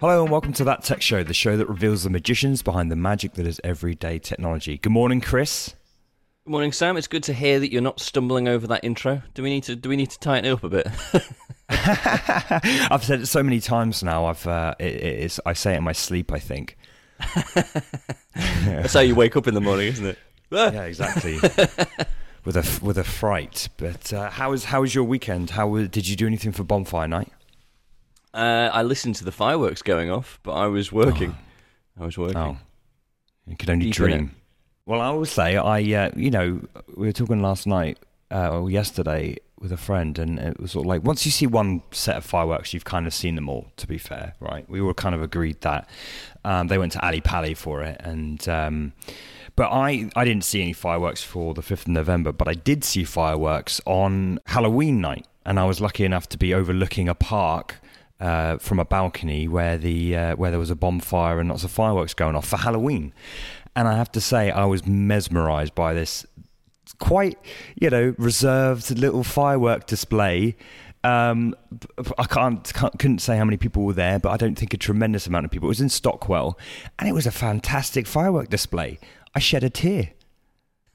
[0.00, 2.96] Hello and welcome to That Tech Show, the show that reveals the magicians behind the
[2.96, 4.76] magic that is everyday technology.
[4.76, 5.74] Good morning, Chris.
[6.44, 6.98] Good morning, Sam.
[6.98, 9.22] It's good to hear that you're not stumbling over that intro.
[9.32, 10.86] Do we need to do we need to tighten it up a bit?
[11.70, 14.26] I've said it so many times now.
[14.26, 16.30] I've uh, it, it's I say it in my sleep.
[16.30, 16.76] I think.
[18.34, 20.18] That's how you wake up in the morning, isn't it?
[20.52, 20.70] Ah!
[20.72, 21.38] Yeah, exactly.
[22.44, 23.70] with a with a fright.
[23.78, 25.50] But uh, how was how was your weekend?
[25.50, 27.32] How did you do anything for bonfire night?
[28.36, 31.34] Uh, I listened to the fireworks going off, but I was working.
[31.98, 32.36] I was working.
[32.36, 32.58] Oh,
[33.46, 34.34] you could only Deep in dream.
[34.84, 36.60] Well, I will say, I uh, you know,
[36.94, 37.98] we were talking last night
[38.30, 41.46] uh, or yesterday with a friend, and it was sort of like once you see
[41.46, 43.68] one set of fireworks, you've kind of seen them all.
[43.78, 44.68] To be fair, right?
[44.68, 45.88] We all kind of agreed that
[46.44, 48.92] um, they went to Ally Pally for it, and um,
[49.56, 52.84] but I I didn't see any fireworks for the fifth of November, but I did
[52.84, 57.80] see fireworks on Halloween night, and I was lucky enough to be overlooking a park
[58.20, 61.70] uh, from a balcony where the uh, where there was a bonfire and lots of
[61.70, 63.12] fireworks going off for Halloween.
[63.74, 66.24] And I have to say, I was mesmerised by this
[66.98, 67.38] quite,
[67.78, 70.56] you know, reserved little firework display.
[71.04, 71.54] Um,
[72.18, 74.78] I can't, can't couldn't say how many people were there, but I don't think a
[74.78, 75.68] tremendous amount of people.
[75.68, 76.58] It was in Stockwell,
[76.98, 78.98] and it was a fantastic firework display.
[79.34, 80.10] I shed a tear.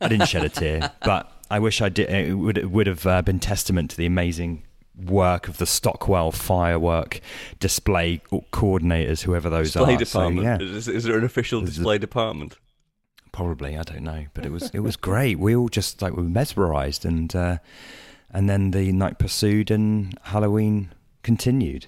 [0.02, 2.10] I didn't shed a tear, but I wish I did.
[2.10, 4.64] It would it would have uh, been testament to the amazing
[5.06, 7.22] work of the Stockwell firework
[7.60, 8.22] display
[8.52, 9.98] coordinators, whoever those display are.
[9.98, 10.60] department.
[10.62, 12.58] So, yeah, is, is there an official There's a- display department?
[13.34, 15.40] probably I don't know, but it was it was great.
[15.40, 17.58] We all just like were mesmerised, and uh,
[18.30, 20.92] and then the night pursued, and Halloween
[21.24, 21.88] continued.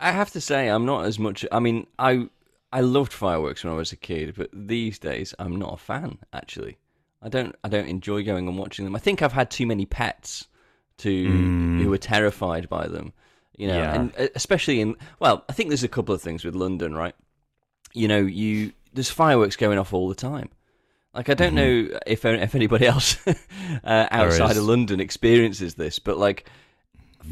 [0.00, 1.44] I have to say, I'm not as much.
[1.52, 2.28] I mean, I
[2.72, 6.18] I loved fireworks when I was a kid, but these days I'm not a fan.
[6.32, 6.78] Actually,
[7.22, 8.96] I don't I don't enjoy going and watching them.
[8.96, 10.48] I think I've had too many pets
[11.00, 13.12] to who were terrified by them.
[13.56, 13.94] You know, Yeah.
[13.94, 17.14] and uh, especially in well, I think there's a couple of things with London, right?
[17.92, 20.48] You know, you there's fireworks going off all the time.
[21.12, 26.16] Like I don't know if if anybody else uh, outside of London experiences this, but
[26.18, 26.48] like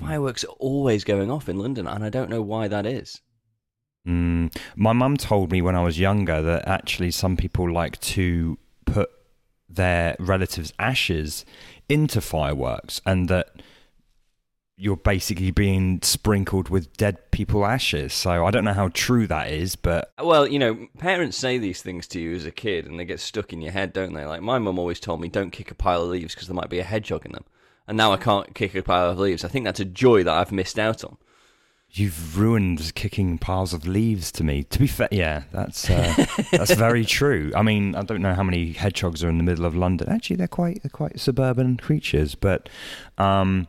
[0.00, 3.20] fireworks are always going off in London, and I don't know why that is.
[4.06, 4.54] Mm.
[4.76, 9.10] My mum told me when I was younger that actually some people like to put
[9.68, 11.44] their relatives' ashes
[11.88, 13.62] into fireworks, and that
[14.81, 18.15] you're basically being sprinkled with dead people ashes.
[18.15, 21.82] So I don't know how true that is, but Well, you know, parents say these
[21.82, 24.25] things to you as a kid, and they get stuck in your head, don't they?
[24.25, 26.71] Like my mum always told me, "Don't kick a pile of leaves because there might
[26.71, 27.44] be a hedgehog in them."
[27.88, 29.44] And now I can't kick a pile of leaves.
[29.44, 31.16] I think that's a joy that I've missed out on.
[31.91, 34.62] You've ruined kicking piles of leaves to me.
[34.65, 37.50] To be fair, yeah, that's uh, that's very true.
[37.56, 40.09] I mean, I don't know how many hedgehogs are in the middle of London.
[40.09, 42.69] Actually, they're quite they're quite suburban creatures, but
[43.16, 43.69] um,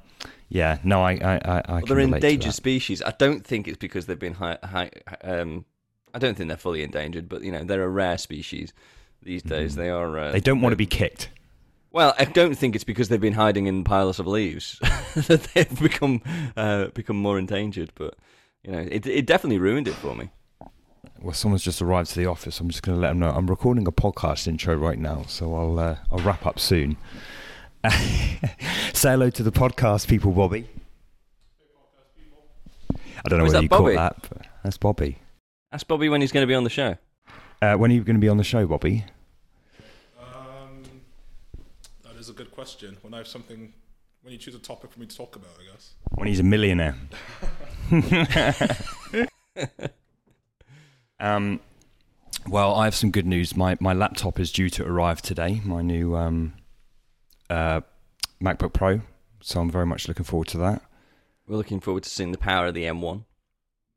[0.49, 3.01] yeah, no, I I I, I Well, can they're endangered species.
[3.01, 4.57] I don't think it's because they've been high.
[4.63, 4.91] high
[5.23, 5.65] um,
[6.13, 8.73] I don't think they're fully endangered, but you know, they're a rare species
[9.23, 9.75] these days.
[9.75, 10.19] They are.
[10.19, 10.31] Uh.
[10.31, 11.29] They don't want to be kicked.
[11.91, 14.77] Well, I don't think it's because they've been hiding in piles of leaves
[15.15, 16.21] that they've become
[16.55, 17.91] uh, become more endangered.
[17.95, 18.15] But
[18.63, 20.29] you know, it it definitely ruined it for me.
[21.21, 22.59] Well, someone's just arrived to the office.
[22.59, 25.53] I'm just going to let them know I'm recording a podcast intro right now, so
[25.55, 26.95] I'll uh, I'll wrap up soon.
[28.93, 30.67] Say hello to the podcast people, Bobby.
[33.25, 33.95] I don't know whether you Bobby?
[33.95, 35.17] caught that, but that's Bobby.
[35.71, 36.95] That's Bobby when he's going to be on the show.
[37.61, 39.03] Uh, when are you going to be on the show, Bobby?
[40.19, 40.83] Um,
[42.03, 42.97] that is a good question.
[43.03, 43.71] When I have something,
[44.21, 45.93] when you choose a topic for me to talk about, I guess.
[46.15, 46.93] When he's a millionaire.
[51.21, 51.61] um,
[52.49, 53.55] well, I have some good news.
[53.55, 55.61] My my laptop is due to arrive today.
[55.63, 56.55] My new um,
[57.49, 57.79] uh,
[58.43, 59.03] MacBook Pro.
[59.41, 60.81] So I'm very much looking forward to that.
[61.47, 63.23] We're looking forward to seeing the power of the M1.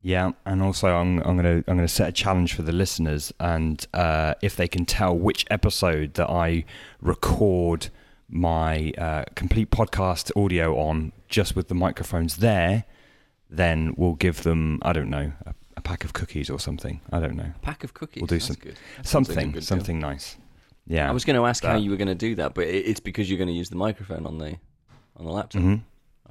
[0.01, 3.85] Yeah, and also I'm I'm gonna I'm gonna set a challenge for the listeners, and
[3.93, 6.63] uh, if they can tell which episode that I
[7.01, 7.89] record
[8.33, 12.85] my uh, complete podcast audio on, just with the microphones there,
[13.49, 16.99] then we'll give them I don't know a, a pack of cookies or something.
[17.11, 18.21] I don't know A Pack of cookies.
[18.21, 18.77] We'll do That's some- good.
[18.97, 19.61] That sounds like something deal.
[19.61, 20.37] something nice.
[20.87, 22.99] Yeah, I was going to ask how you were going to do that, but it's
[22.99, 24.57] because you're going to use the microphone on the
[25.15, 25.61] on the laptop.
[25.61, 25.75] hmm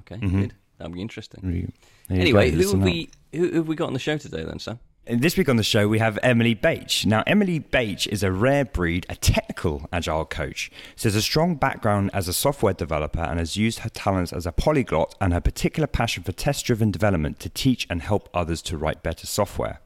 [0.01, 0.41] Okay, Mhm.
[0.41, 0.55] good.
[0.79, 1.41] That'll be interesting.
[1.43, 1.73] There you
[2.11, 4.79] Anyway, who have we who who have we got on the show today then, Sam?
[5.05, 7.05] This week on the show, we have Emily Bache.
[7.05, 10.71] Now, Emily Bache is a rare breed, a technical agile coach.
[10.95, 14.47] She has a strong background as a software developer and has used her talents as
[14.47, 18.63] a polyglot and her particular passion for test driven development to teach and help others
[18.63, 19.81] to write better software.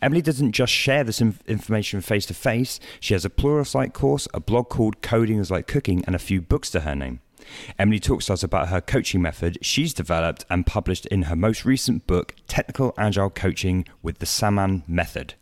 [0.00, 4.26] Emily doesn't just share this inf- information face to face, she has a Pluralsight course,
[4.32, 7.20] a blog called Coding is Like Cooking, and a few books to her name.
[7.78, 11.64] Emily talks to us about her coaching method she's developed and published in her most
[11.64, 15.34] recent book, Technical Agile Coaching with the Samman Method.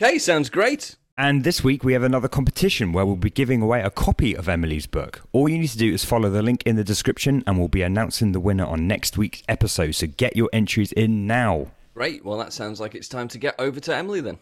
[0.00, 0.96] Okay, sounds great.
[1.20, 4.48] And this week we have another competition where we'll be giving away a copy of
[4.48, 5.22] Emily's book.
[5.32, 7.82] All you need to do is follow the link in the description and we'll be
[7.82, 9.92] announcing the winner on next week's episode.
[9.96, 11.72] So get your entries in now.
[11.94, 12.24] Great.
[12.24, 14.38] Well, that sounds like it's time to get over to Emily then.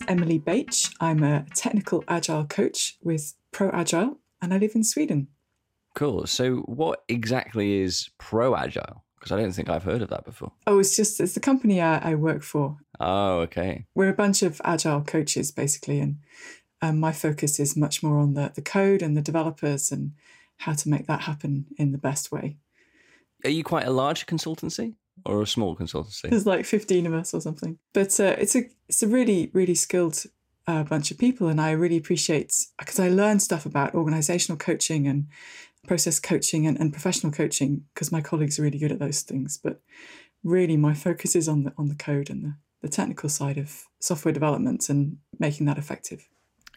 [0.00, 0.90] Is Emily Bache.
[1.00, 5.28] I'm a technical agile coach with Pro Agile and I live in Sweden.
[5.94, 6.26] Cool.
[6.26, 9.04] So, what exactly is Pro Agile?
[9.18, 10.52] Because I don't think I've heard of that before.
[10.66, 12.76] Oh, it's just it's the company I, I work for.
[13.00, 13.86] Oh, okay.
[13.94, 16.18] We're a bunch of agile coaches basically, and
[16.82, 20.12] um, my focus is much more on the the code and the developers and
[20.58, 22.56] how to make that happen in the best way.
[23.44, 24.94] Are you quite a large consultancy
[25.26, 26.30] or a small consultancy?
[26.30, 29.74] There's like 15 of us or something, but uh, it's a it's a really really
[29.74, 30.24] skilled
[30.66, 35.06] uh, bunch of people, and I really appreciate because I learn stuff about organizational coaching
[35.06, 35.26] and
[35.86, 39.58] process coaching and, and professional coaching because my colleagues are really good at those things.
[39.62, 39.80] But
[40.42, 43.84] really, my focus is on the on the code and the, the technical side of
[44.00, 46.28] software development and making that effective.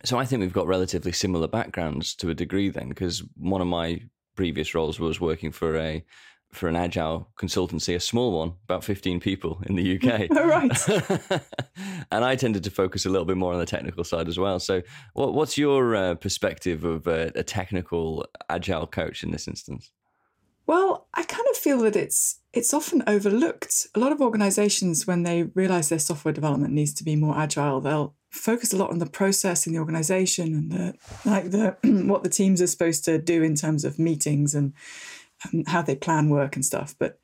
[0.06, 3.68] So I think we've got relatively similar backgrounds to a degree then, because one of
[3.68, 4.02] my
[4.36, 6.04] previous roles was working for a
[6.52, 10.28] for an agile consultancy, a small one, about 15 people in the UK.
[10.32, 11.42] oh, right.
[12.12, 14.60] and I tended to focus a little bit more on the technical side as well.
[14.60, 14.82] So,
[15.14, 19.92] what, what's your uh, perspective of uh, a technical agile coach in this instance?
[20.66, 23.88] Well, I kind of feel that it's it's often overlooked.
[23.96, 27.82] A lot of organizations, when they realize their software development needs to be more agile,
[27.82, 30.94] they'll focus a lot on the process in the organization and the
[31.26, 31.76] like the
[32.08, 34.74] what the teams are supposed to do in terms of meetings and
[35.68, 36.96] how they plan work and stuff.
[36.98, 37.20] But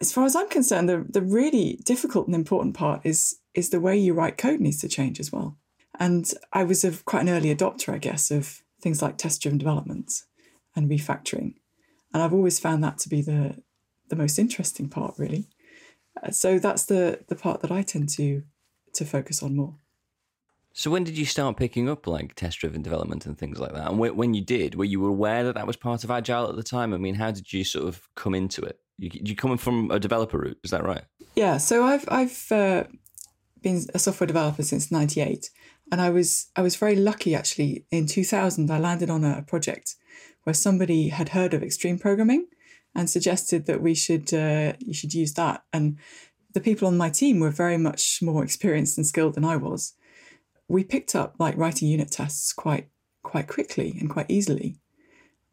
[0.00, 3.80] as far as I'm concerned, the, the really difficult and important part is is the
[3.80, 5.56] way you write code needs to change as well.
[5.98, 9.56] And I was a, quite an early adopter, I guess, of things like test driven
[9.58, 10.12] development
[10.74, 11.54] and refactoring.
[12.12, 13.62] And I've always found that to be the
[14.08, 15.48] the most interesting part, really.
[16.22, 18.42] Uh, so that's the the part that I tend to
[18.94, 19.76] to focus on more.
[20.76, 23.88] So when did you start picking up like test-driven development and things like that?
[23.88, 26.62] And when you did, were you aware that that was part of Agile at the
[26.62, 26.92] time?
[26.92, 28.78] I mean, how did you sort of come into it?
[28.98, 31.00] You, you coming from a developer route, is that right?
[31.34, 31.56] Yeah.
[31.56, 32.84] So I've I've uh,
[33.62, 35.48] been a software developer since '98,
[35.90, 37.86] and I was I was very lucky actually.
[37.90, 39.96] In 2000, I landed on a project
[40.42, 42.48] where somebody had heard of extreme programming
[42.94, 45.64] and suggested that we should uh, you should use that.
[45.72, 45.96] And
[46.52, 49.94] the people on my team were very much more experienced and skilled than I was
[50.68, 52.88] we picked up like writing unit tests quite
[53.22, 54.76] quite quickly and quite easily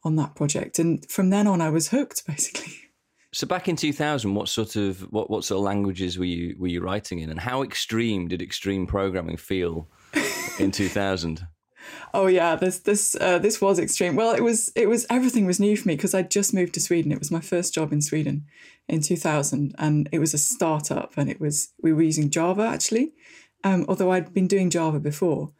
[0.04, 0.80] on that project.
[0.80, 2.74] And from then on i was hooked basically.
[3.31, 6.68] So back in 2000 what sort of what, what sort of languages were you were
[6.68, 7.30] you writing in?
[7.30, 9.88] And how extreme did extreme programming feel
[10.60, 11.48] in 2000
[12.13, 14.16] oh yeah this this uh, this was extreme.
[14.16, 16.80] Well it was it was everything was new for me because i'd just moved to
[16.80, 17.12] sweden.
[17.12, 18.45] It was my first job in sweden
[18.88, 23.13] in 2000 and it was a startup and it was we were using java actually
[23.63, 25.51] um, although I'd been doing Java before.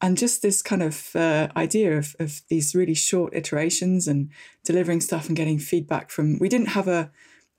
[0.00, 4.30] And just this kind of uh, idea of, of these really short iterations and
[4.62, 7.10] delivering stuff and getting feedback from, we didn't have a,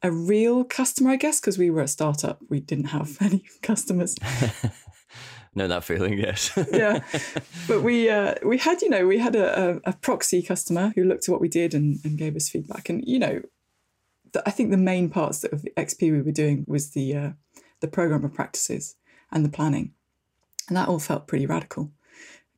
[0.04, 2.40] a real customer, I guess, because we were a startup.
[2.48, 4.16] We didn't have any customers.
[5.58, 6.52] know that feeling, yes.
[6.72, 7.00] yeah,
[7.68, 11.04] but we uh, we had you know we had a, a, a, proxy customer who
[11.04, 13.42] looked at what we did and, and gave us feedback, and you know,
[14.32, 17.32] the, I think the main parts of XP we were doing was the uh,
[17.82, 18.96] the programmer practices,
[19.32, 19.94] and the planning.
[20.68, 21.92] And that all felt pretty radical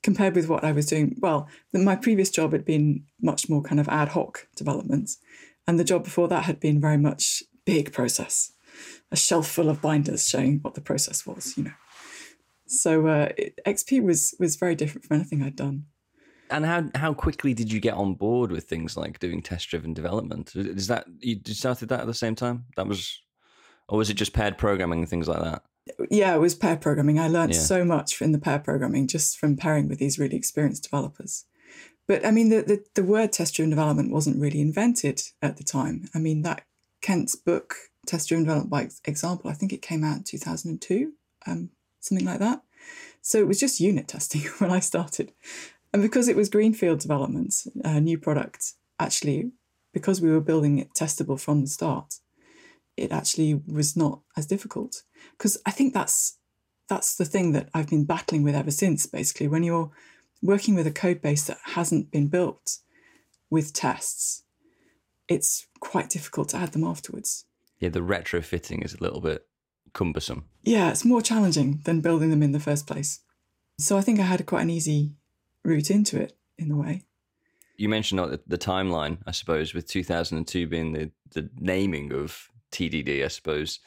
[0.01, 1.15] compared with what I was doing.
[1.19, 5.19] Well, my previous job had been much more kind of ad hoc developments.
[5.67, 8.53] And the job before that had been very much big process,
[9.11, 11.73] a shelf full of binders showing what the process was, you know.
[12.65, 15.85] So uh, it, XP was was very different from anything I'd done.
[16.51, 19.93] And how how quickly did you get on board with things like doing test driven
[19.93, 20.55] development?
[20.55, 22.65] Is that you started that at the same time?
[22.75, 23.19] That was,
[23.87, 25.63] or was it just paired programming and things like that?
[26.09, 27.19] Yeah, it was pair programming.
[27.19, 27.59] I learned yeah.
[27.59, 31.45] so much in the pair programming just from pairing with these really experienced developers.
[32.07, 35.63] But I mean, the, the, the word test driven development wasn't really invented at the
[35.63, 36.09] time.
[36.15, 36.63] I mean, that
[37.01, 41.13] Kent's book, Test Driven Development by Example, I think it came out in 2002,
[41.45, 41.69] um,
[41.99, 42.61] something like that.
[43.21, 45.31] So it was just unit testing when I started.
[45.93, 49.51] And because it was greenfield development, a new product, actually,
[49.93, 52.15] because we were building it testable from the start,
[52.95, 55.03] it actually was not as difficult
[55.37, 56.37] because I think that's
[56.87, 59.05] that's the thing that I've been battling with ever since.
[59.05, 59.91] Basically, when you're
[60.41, 62.77] working with a code base that hasn't been built
[63.49, 64.43] with tests,
[65.27, 67.45] it's quite difficult to add them afterwards.
[67.79, 69.47] Yeah, the retrofitting is a little bit
[69.93, 70.45] cumbersome.
[70.63, 73.21] Yeah, it's more challenging than building them in the first place.
[73.77, 75.13] So I think I had quite an easy
[75.63, 77.03] route into it in a way.
[77.77, 83.23] You mentioned the, the timeline, I suppose, with 2002 being the, the naming of TDD,
[83.23, 83.79] I suppose.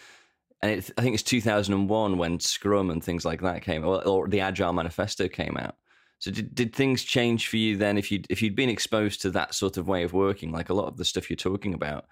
[0.62, 4.28] And it, I think it's 2001 when Scrum and things like that came, or, or
[4.28, 5.76] the Agile Manifesto came out.
[6.22, 9.30] So did, did things change for you then if you if you'd been exposed to
[9.32, 12.06] that sort of way of working like a lot of the stuff you're talking about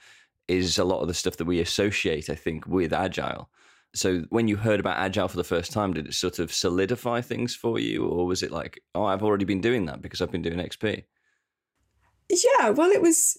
[0.49, 3.49] is a lot of the stuff that we associate I think with agile.
[3.95, 7.21] So when you heard about agile for the first time did it sort of solidify
[7.21, 10.33] things for you or was it like oh I've already been doing that because I've
[10.33, 11.05] been doing XP?
[12.29, 13.39] Yeah, well it was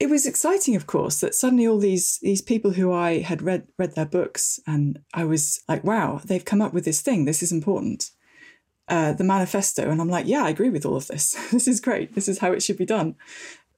[0.00, 3.68] it was exciting of course that suddenly all these these people who I had read
[3.78, 7.24] read their books and I was like wow, they've come up with this thing.
[7.24, 8.10] This is important
[8.90, 11.36] uh, the manifesto, and I'm like, yeah, I agree with all of this.
[11.52, 12.14] this is great.
[12.14, 13.14] This is how it should be done.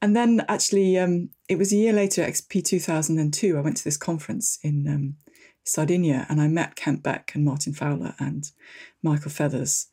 [0.00, 3.56] And then actually, um, it was a year later, XP 2002.
[3.56, 5.16] I went to this conference in um,
[5.64, 8.50] Sardinia, and I met Kent Beck and Martin Fowler and
[9.02, 9.88] Michael Feathers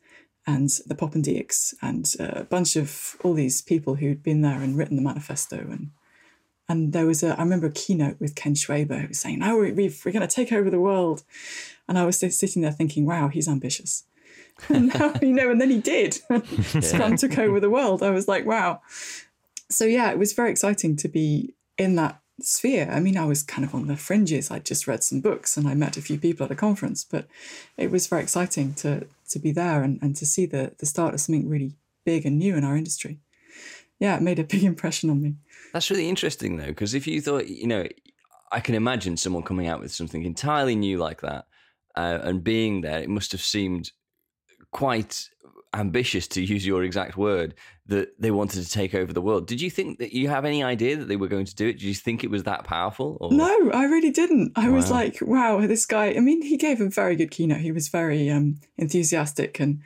[0.46, 4.76] and the Poppendiecks and uh, a bunch of all these people who'd been there and
[4.76, 5.90] written the manifesto and
[6.70, 9.58] and there was a, I remember a keynote with Ken Schwaber who was saying, "Oh,
[9.58, 11.24] we, we're going to take over the world,"
[11.88, 14.04] and I was sitting there thinking, "Wow, he's ambitious."
[14.68, 16.14] and now, you know, and then he did.
[16.80, 18.02] Scrum took over the world.
[18.02, 18.80] I was like, wow.
[19.68, 22.88] So yeah, it was very exciting to be in that sphere.
[22.90, 24.50] I mean, I was kind of on the fringes.
[24.50, 27.26] I'd just read some books and I met a few people at a conference, but
[27.76, 31.14] it was very exciting to to be there and, and to see the the start
[31.14, 31.72] of something really
[32.04, 33.18] big and new in our industry.
[33.98, 35.34] Yeah, it made a big impression on me.
[35.72, 37.86] That's really interesting though, because if you thought, you know,
[38.52, 41.46] I can imagine someone coming out with something entirely new like that
[41.96, 43.92] uh, and being there, it must have seemed
[44.72, 45.28] quite
[45.72, 47.54] ambitious, to use your exact word,
[47.86, 49.46] that they wanted to take over the world.
[49.46, 51.74] Did you think that you have any idea that they were going to do it?
[51.74, 53.18] Did you think it was that powerful?
[53.20, 53.32] Or?
[53.32, 54.52] No, I really didn't.
[54.56, 54.74] I wow.
[54.74, 56.14] was like, wow, this guy.
[56.16, 57.60] I mean, he gave a very good keynote.
[57.60, 59.80] He was very um, enthusiastic and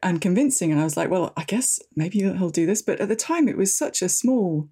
[0.00, 0.70] and convincing.
[0.70, 2.82] And I was like, well, I guess maybe he'll do this.
[2.82, 4.68] But at the time, it was such a small,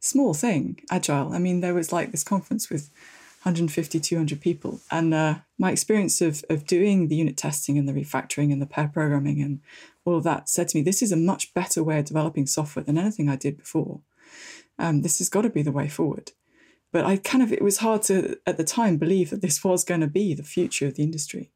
[0.00, 1.32] small thing, agile.
[1.32, 2.90] I mean, there was like this conference with
[3.42, 4.80] 150, 200 people.
[4.90, 8.66] And uh, my experience of, of doing the unit testing and the refactoring and the
[8.66, 9.60] pair programming and
[10.04, 12.84] all of that said to me, this is a much better way of developing software
[12.84, 14.00] than anything I did before.
[14.78, 16.32] Um, this has got to be the way forward.
[16.92, 19.84] But I kind of, it was hard to, at the time, believe that this was
[19.84, 21.52] going to be the future of the industry.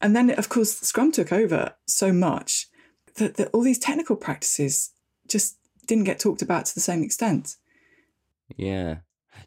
[0.00, 2.68] And then, of course, Scrum took over so much
[3.16, 4.92] that, that all these technical practices
[5.26, 5.56] just
[5.86, 7.56] didn't get talked about to the same extent.
[8.56, 8.98] Yeah.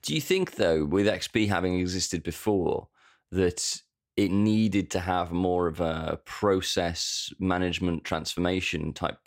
[0.01, 2.87] Do you think, though, with XP having existed before,
[3.31, 3.81] that
[4.15, 9.17] it needed to have more of a process management transformation type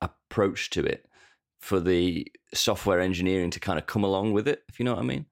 [0.00, 1.06] approach to it
[1.60, 5.02] for the software engineering to kind of come along with it, if you know what
[5.02, 5.26] I mean?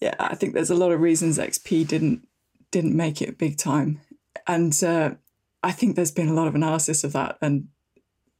[0.00, 2.26] Yeah, I think there's a lot of reasons XP didn't
[2.70, 4.00] didn't make it big time,
[4.46, 5.10] and uh,
[5.62, 7.68] I think there's been a lot of analysis of that, and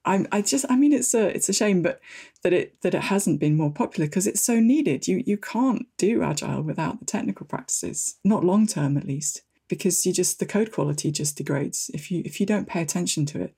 [0.04, 2.00] I, I just I mean it's a it's a shame but
[2.42, 5.07] that it that it hasn't been more popular because it's so needed.
[5.07, 10.04] You you can't do agile without the technical practices not long term at least because
[10.07, 13.42] you just the code quality just degrades if you if you don't pay attention to
[13.42, 13.54] it.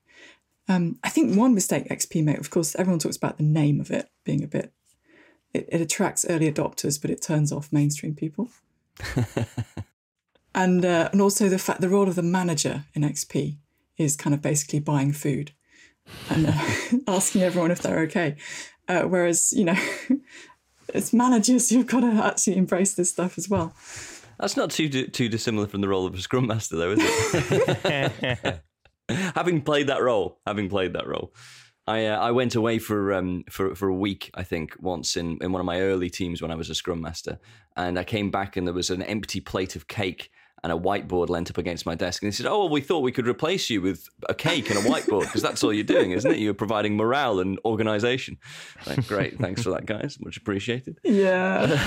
[0.68, 3.90] Um, I think one mistake XP made of course everyone talks about the name of
[3.90, 4.72] it being a bit
[5.52, 8.50] it, it attracts early adopters but it turns off mainstream people.
[10.54, 13.56] And uh, and also the fact the role of the manager in XP
[13.96, 15.52] is kind of basically buying food
[16.30, 16.52] and uh,
[17.08, 18.36] asking everyone if they're okay.
[18.88, 19.76] Uh, whereas, you know,
[20.94, 23.74] it's managers who've got to actually embrace this stuff as well.
[24.38, 28.60] That's not too too dissimilar from the role of a scrum master, though, is it?
[29.36, 31.32] having played that role, having played that role,
[31.86, 35.38] I uh, I went away for um for for a week, I think, once in
[35.40, 37.38] in one of my early teams when I was a scrum master,
[37.76, 40.30] and I came back and there was an empty plate of cake
[40.62, 42.22] and a whiteboard lent up against my desk.
[42.22, 44.78] And he said, Oh, well, we thought we could replace you with a cake and
[44.78, 46.38] a whiteboard because that's all you're doing, isn't it?
[46.38, 48.38] You're providing morale and organization.
[48.86, 49.38] Like, Great.
[49.38, 50.18] Thanks for that, guys.
[50.20, 50.98] Much appreciated.
[51.02, 51.82] Yeah.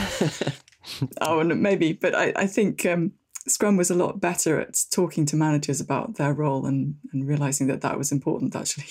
[1.21, 1.93] oh, and maybe.
[1.93, 3.13] But I, I think um,
[3.47, 7.67] Scrum was a lot better at talking to managers about their role and, and realizing
[7.67, 8.87] that that was important, actually.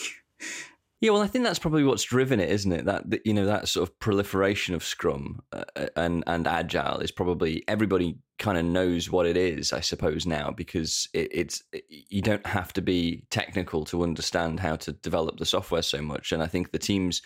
[1.05, 2.87] Yeah, well, I think that's probably what's driven it, isn't it?
[2.87, 5.65] That, you know that sort of proliferation of Scrum uh,
[5.97, 10.51] and and Agile is probably everybody kind of knows what it is, I suppose now,
[10.51, 15.37] because it, it's it, you don't have to be technical to understand how to develop
[15.37, 16.33] the software so much.
[16.33, 17.21] And I think the teams,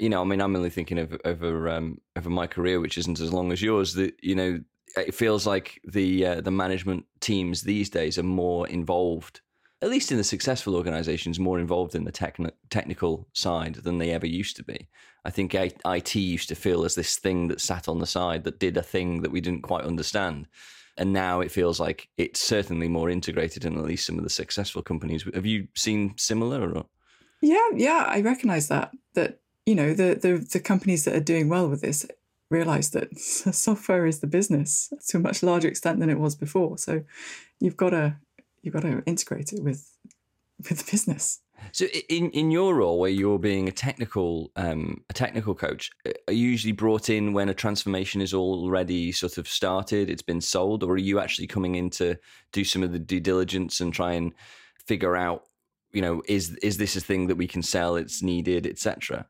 [0.00, 3.20] you know, I mean, I'm only thinking of over um, over my career, which isn't
[3.20, 3.94] as long as yours.
[3.94, 4.58] That you know,
[4.96, 9.40] it feels like the uh, the management teams these days are more involved
[9.84, 14.12] at least in the successful organizations, more involved in the techn- technical side than they
[14.12, 14.88] ever used to be.
[15.26, 18.58] I think IT used to feel as this thing that sat on the side that
[18.58, 20.48] did a thing that we didn't quite understand.
[20.96, 24.30] and now it feels like it's certainly more integrated in at least some of the
[24.30, 25.24] successful companies.
[25.34, 26.72] Have you seen similar?
[26.72, 26.86] Or?
[27.42, 31.48] Yeah, yeah, I recognise that that you know the, the the companies that are doing
[31.48, 32.06] well with this
[32.50, 36.78] realize that software is the business to a much larger extent than it was before.
[36.78, 37.02] So
[37.60, 38.16] you've got to
[38.64, 39.90] you've got to integrate it with
[40.68, 41.40] with the business.
[41.72, 46.12] So in in your role, where you're being a technical um, a technical coach, uh,
[46.28, 50.40] are you usually brought in when a transformation is already sort of started, it's been
[50.40, 52.16] sold, or are you actually coming in to
[52.52, 54.32] do some of the due diligence and try and
[54.86, 55.44] figure out,
[55.92, 57.96] you know, is is this a thing that we can sell?
[57.96, 59.26] It's needed, etc.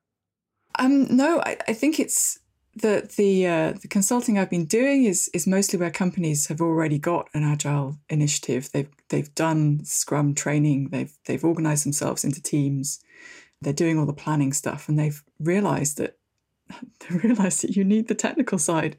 [0.78, 2.38] Um, no, I, I think it's
[2.76, 6.98] the the uh, the consulting I've been doing is is mostly where companies have already
[6.98, 8.70] got an agile initiative.
[8.72, 10.88] They've they've done Scrum training.
[10.90, 13.00] They've they've organized themselves into teams.
[13.60, 16.18] They're doing all the planning stuff, and they've realized that
[17.00, 18.96] they realized that you need the technical side.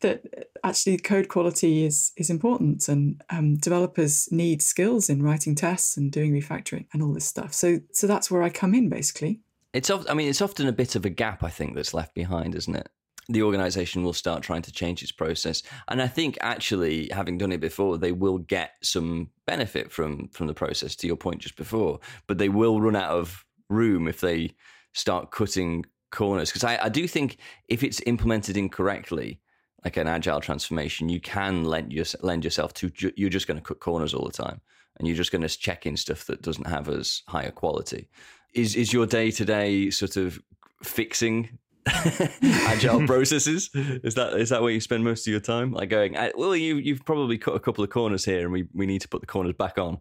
[0.00, 5.96] That actually code quality is is important, and um, developers need skills in writing tests
[5.96, 7.54] and doing refactoring and all this stuff.
[7.54, 9.40] So so that's where I come in basically.
[9.72, 12.54] It's, I mean, it's often a bit of a gap, I think, that's left behind,
[12.54, 12.88] isn't it?
[13.28, 15.62] The organization will start trying to change its process.
[15.88, 20.46] And i think actually having done it before they will get some benefit from from
[20.46, 22.00] the process to your point just before.
[22.26, 24.54] But they will run out of room if they
[24.92, 26.50] start cutting corners.
[26.50, 27.38] Because I, I do think
[27.68, 29.40] if it's implemented incorrectly
[29.84, 33.58] like an agile transformation you can lend, your, lend yourself to ju- you're just going
[33.58, 34.60] to cut corners all the time.
[34.96, 38.08] And you're just going to check in stuff that doesn't have as high a quality.
[38.54, 40.40] Is is your day to day sort of
[40.84, 41.58] fixing
[42.42, 43.70] agile processes.
[43.74, 45.72] Is that is that where you spend most of your time?
[45.72, 48.86] Like going, well, you you've probably cut a couple of corners here, and we we
[48.86, 49.98] need to put the corners back on.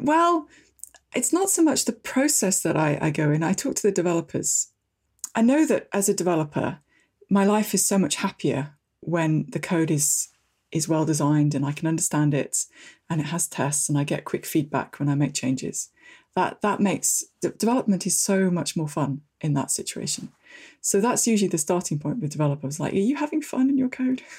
[0.00, 0.46] well,
[1.14, 3.42] it's not so much the process that I, I go in.
[3.42, 4.68] I talk to the developers.
[5.34, 6.80] I know that as a developer,
[7.30, 10.28] my life is so much happier when the code is
[10.70, 12.66] is well designed and I can understand it,
[13.08, 15.88] and it has tests, and I get quick feedback when I make changes.
[16.36, 20.30] That that makes development is so much more fun in that situation.
[20.80, 22.80] So that's usually the starting point with developers.
[22.80, 24.22] Like, are you having fun in your code?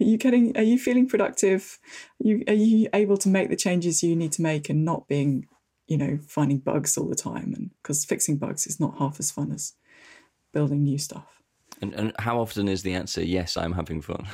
[0.00, 0.56] Are you getting?
[0.56, 1.78] Are you feeling productive?
[2.24, 5.06] Are you, are you able to make the changes you need to make and not
[5.06, 5.48] being,
[5.86, 7.52] you know, finding bugs all the time?
[7.54, 9.74] And because fixing bugs is not half as fun as
[10.54, 11.39] building new stuff.
[11.82, 13.56] And, and how often is the answer yes?
[13.56, 14.26] I'm having fun.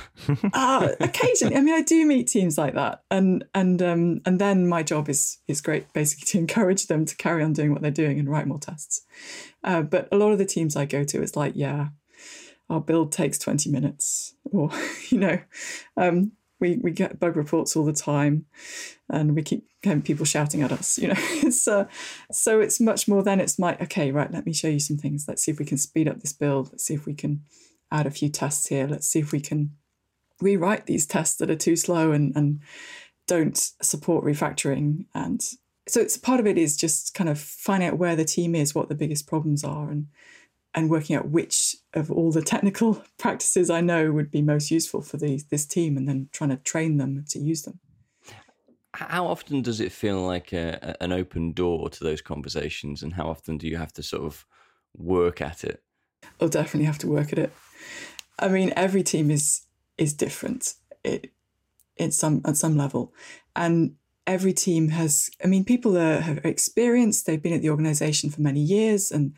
[0.53, 4.67] uh, occasionally, I mean, I do meet teams like that, and and um, and then
[4.67, 7.91] my job is is great, basically to encourage them to carry on doing what they're
[7.91, 9.05] doing and write more tests.
[9.63, 11.89] Uh, but a lot of the teams I go to, it's like, yeah,
[12.69, 14.69] our build takes twenty minutes, or
[15.09, 15.39] you know,
[15.95, 18.45] um, we we get bug reports all the time,
[19.09, 20.97] and we keep getting people shouting at us.
[21.01, 21.85] You know, it's uh,
[22.31, 25.25] so it's much more than it's like okay, right, let me show you some things.
[25.27, 26.71] Let's see if we can speed up this build.
[26.71, 27.43] Let's see if we can
[27.91, 28.87] add a few tests here.
[28.87, 29.71] Let's see if we can
[30.41, 32.61] rewrite these tests that are too slow and and
[33.27, 35.05] don't support refactoring.
[35.13, 35.41] And
[35.87, 38.73] so it's part of it is just kind of finding out where the team is,
[38.73, 40.07] what the biggest problems are, and
[40.73, 45.01] and working out which of all the technical practices I know would be most useful
[45.01, 47.79] for the, this team, and then trying to train them to use them.
[48.93, 53.27] How often does it feel like a, an open door to those conversations, and how
[53.27, 54.45] often do you have to sort of
[54.95, 55.83] work at it?
[56.39, 57.53] I'll definitely have to work at it.
[58.39, 59.61] I mean, every team is
[59.97, 60.75] is different.
[61.03, 61.31] It,
[61.97, 63.13] in some at some level,
[63.55, 65.29] and every team has.
[65.43, 67.25] I mean, people are, have experienced.
[67.25, 69.33] They've been at the organization for many years, and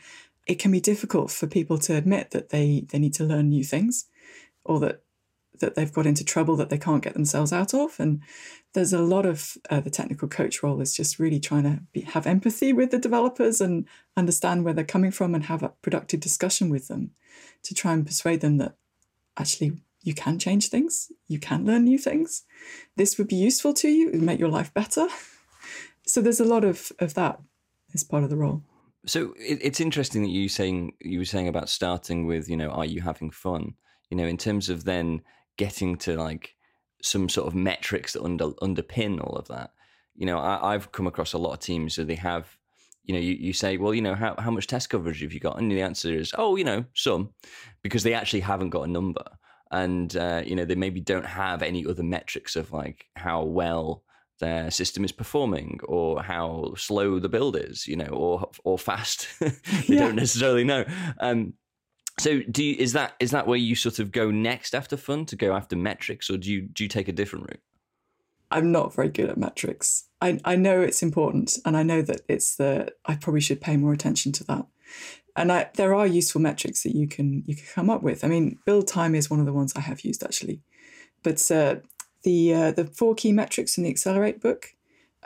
[0.50, 3.64] it can be difficult for people to admit that they they need to learn new
[3.64, 4.08] things
[4.66, 5.04] or that
[5.60, 8.00] that they've got into trouble that they can't get themselves out of.
[8.00, 8.22] And
[8.74, 12.02] there's a lot of uh, the technical coach role is just really trying to be,
[12.02, 13.86] have empathy with the developers and
[14.18, 17.12] understand where they're coming from and have a productive discussion with them
[17.64, 18.76] to try and persuade them that
[19.38, 22.44] actually you can change things you can learn new things
[22.96, 25.08] this would be useful to you it would make your life better.
[26.06, 27.40] So there's a lot of of that
[27.94, 28.64] as part of the role
[29.06, 32.70] so it, it's interesting that you saying you were saying about starting with you know
[32.70, 33.76] are you having fun?
[34.10, 35.22] You know, in terms of then
[35.58, 36.56] getting to like
[37.02, 39.72] some sort of metrics that under underpin all of that.
[40.16, 42.58] You know, I, I've come across a lot of teams so they have
[43.10, 45.40] you know, you, you say, well, you know, how, how much test coverage have you
[45.40, 45.58] got?
[45.58, 47.34] And the answer is, oh, you know, some,
[47.82, 49.24] because they actually haven't got a number.
[49.72, 54.04] And, uh, you know, they maybe don't have any other metrics of like how well
[54.40, 59.28] their system is performing or how slow the build is, you know, or or fast.
[59.40, 59.52] they
[59.88, 60.00] yeah.
[60.00, 60.86] don't necessarily know.
[61.20, 61.54] Um,
[62.20, 65.26] so do you, is that is that where you sort of go next after fun
[65.28, 67.62] to go after metrics, or do you do you take a different route?
[68.52, 70.06] I'm not very good at metrics.
[70.22, 73.78] I, I know it's important, and I know that it's the I probably should pay
[73.78, 74.66] more attention to that.
[75.36, 78.24] And I, there are useful metrics that you can you can come up with.
[78.24, 80.62] I mean, build time is one of the ones I have used actually
[81.24, 81.78] But uh,
[82.24, 84.74] the uh, the four key metrics in the Accelerate book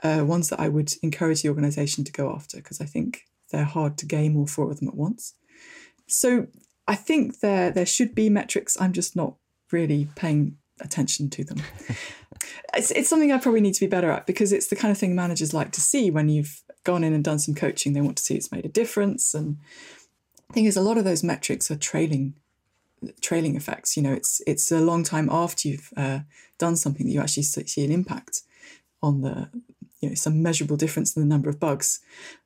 [0.03, 3.63] are ones that I would encourage the organization to go after because I think they're
[3.63, 5.35] hard to game all four of them at once.
[6.07, 6.47] So
[6.87, 8.79] I think there there should be metrics.
[8.79, 9.35] I'm just not
[9.71, 11.61] really paying attention to them.
[12.73, 14.97] it's, it's something I probably need to be better at because it's the kind of
[14.97, 17.93] thing managers like to see when you've gone in and done some coaching.
[17.93, 19.33] They want to see it's made a difference.
[19.33, 19.57] And
[20.47, 22.35] the thing is, a lot of those metrics are trailing
[23.21, 23.95] trailing effects.
[23.97, 26.19] You know, it's it's a long time after you've uh,
[26.57, 28.41] done something that you actually see an impact
[29.01, 29.49] on the
[29.99, 31.99] you know some measurable difference in the number of bugs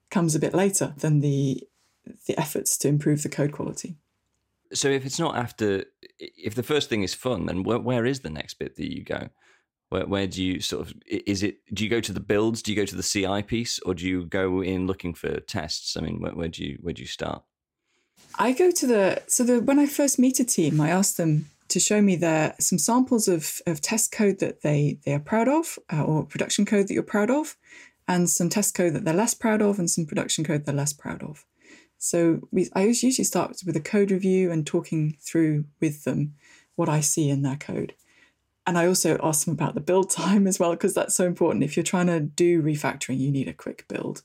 [0.09, 1.63] comes a bit later than the
[2.25, 3.97] the efforts to improve the code quality.
[4.73, 5.85] So if it's not after,
[6.19, 9.03] if the first thing is fun, then where, where is the next bit that you
[9.03, 9.29] go?
[9.89, 11.59] Where, where do you sort of is it?
[11.73, 12.61] Do you go to the builds?
[12.61, 15.95] Do you go to the CI piece, or do you go in looking for tests?
[15.95, 17.43] I mean, where, where do you where do you start?
[18.37, 21.49] I go to the so the when I first meet a team, I ask them
[21.69, 25.47] to show me their some samples of, of test code that they they are proud
[25.47, 27.57] of, uh, or production code that you're proud of,
[28.07, 30.93] and some test code that they're less proud of, and some production code they're less
[30.93, 31.45] proud of.
[31.97, 36.35] So we, I usually start with a code review and talking through with them
[36.75, 37.95] what I see in their code.
[38.67, 41.63] And I also ask them about the build time as well, because that's so important.
[41.63, 44.21] If you're trying to do refactoring, you need a quick build.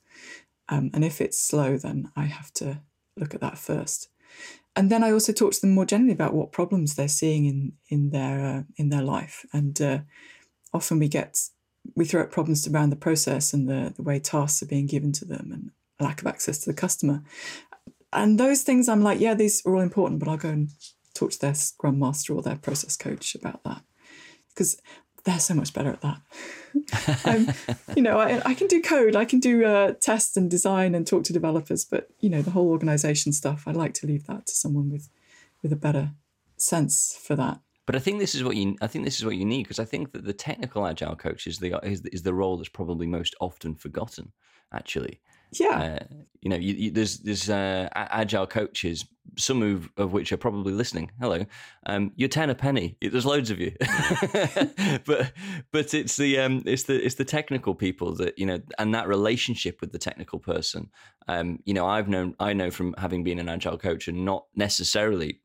[0.68, 2.80] Um, and if it's slow, then I have to
[3.16, 4.08] look at that first.
[4.74, 7.72] And then I also talk to them more generally about what problems they're seeing in
[7.88, 9.44] in their uh, in their life.
[9.52, 9.98] And uh,
[10.72, 11.38] often we get
[11.94, 15.12] we throw out problems around the process and the the way tasks are being given
[15.12, 15.70] to them and
[16.00, 17.22] lack of access to the customer.
[18.14, 20.70] And those things, I'm like, yeah, these are all important, but I'll go and
[21.14, 23.82] talk to their Scrum Master or their process coach about that
[24.48, 24.80] because
[25.24, 27.56] they're so much better at that.
[27.96, 31.06] you know, I, I, can do code, I can do uh, test and design and
[31.06, 34.46] talk to developers, but you know, the whole organization stuff, I'd like to leave that
[34.46, 35.08] to someone with
[35.62, 36.10] with a better
[36.56, 37.60] sense for that.
[37.86, 38.76] But I think this is what you.
[38.80, 41.46] I think this is what you need because I think that the technical agile coach
[41.46, 44.32] is the is, is the role that's probably most often forgotten.
[44.72, 45.20] Actually,
[45.52, 45.98] yeah.
[46.00, 49.04] Uh, you know, you, you, there's there's uh, agile coaches,
[49.38, 51.12] some of, of, which are probably listening.
[51.20, 51.46] Hello,
[51.86, 52.96] um, you're ten a penny.
[53.00, 53.72] There's loads of you,
[55.06, 55.32] but
[55.70, 59.06] but it's the um, it's the it's the technical people that you know, and that
[59.06, 60.90] relationship with the technical person.
[61.28, 64.46] Um, you know, I've known I know from having been an agile coach and not
[64.56, 65.41] necessarily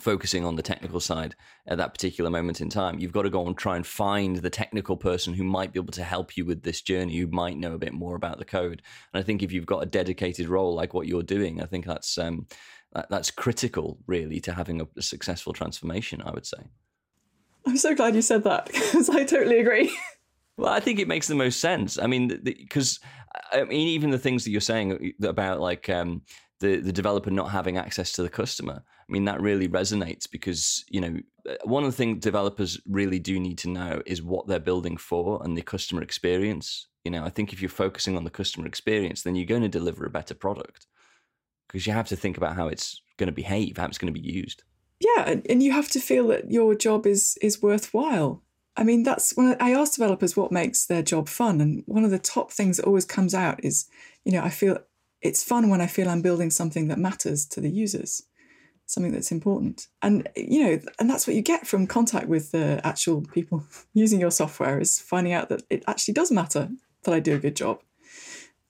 [0.00, 1.34] focusing on the technical side
[1.66, 2.98] at that particular moment in time.
[2.98, 5.92] You've got to go and try and find the technical person who might be able
[5.92, 8.82] to help you with this journey, who might know a bit more about the code.
[9.12, 11.84] And I think if you've got a dedicated role like what you're doing, I think
[11.86, 12.46] that's um,
[12.92, 16.22] that, that's critical, really, to having a, a successful transformation.
[16.24, 16.58] I would say.
[17.66, 19.96] I'm so glad you said that because I totally agree.
[20.56, 21.98] Well, I think it makes the most sense.
[21.98, 22.98] I mean, because
[23.52, 26.22] I mean, even the things that you're saying about like um,
[26.60, 28.82] the the developer not having access to the customer.
[28.86, 31.16] I mean, that really resonates because you know
[31.48, 34.96] uh, one of the things developers really do need to know is what they're building
[34.96, 36.88] for and the customer experience.
[37.04, 39.68] You know, I think if you're focusing on the customer experience, then you're going to
[39.68, 40.86] deliver a better product
[41.66, 44.20] because you have to think about how it's going to behave, how it's going to
[44.20, 44.62] be used.
[45.00, 48.42] Yeah, and you have to feel that your job is is worthwhile.
[48.76, 52.10] I mean, that's when I ask developers what makes their job fun, and one of
[52.10, 53.88] the top things that always comes out is,
[54.24, 54.78] you know, I feel
[55.20, 58.22] it's fun when I feel I'm building something that matters to the users,
[58.86, 59.88] something that's important.
[60.02, 64.20] And you know, and that's what you get from contact with the actual people using
[64.20, 66.70] your software is finding out that it actually does matter
[67.04, 67.80] that I do a good job.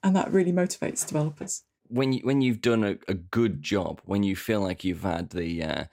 [0.01, 1.63] And that really motivates developers.
[1.87, 5.31] When you when you've done a, a good job, when you feel like you've had
[5.31, 5.83] the uh,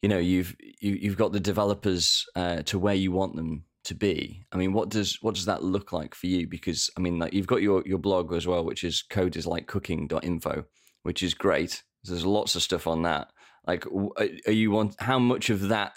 [0.00, 3.36] you know, you've you, have you have got the developers uh, to where you want
[3.36, 4.44] them to be?
[4.52, 6.46] I mean what does what does that look like for you?
[6.46, 9.46] Because i mean like you've got your your blog as well which is code is
[9.46, 10.64] like cooking.info
[11.02, 11.82] which is great.
[12.04, 13.28] There's lots of stuff on that.
[13.66, 15.96] Like are you want how much of that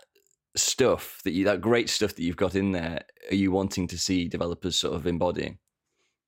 [0.56, 3.98] stuff that you that great stuff that you've got in there are you wanting to
[3.98, 5.58] see developers sort of embodying?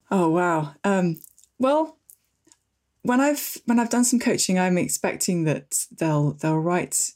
[0.09, 0.75] Oh wow.
[0.83, 1.17] Um
[1.59, 1.97] well
[3.07, 7.13] when i've when i've done some coaching i'm expecting that they'll they'll write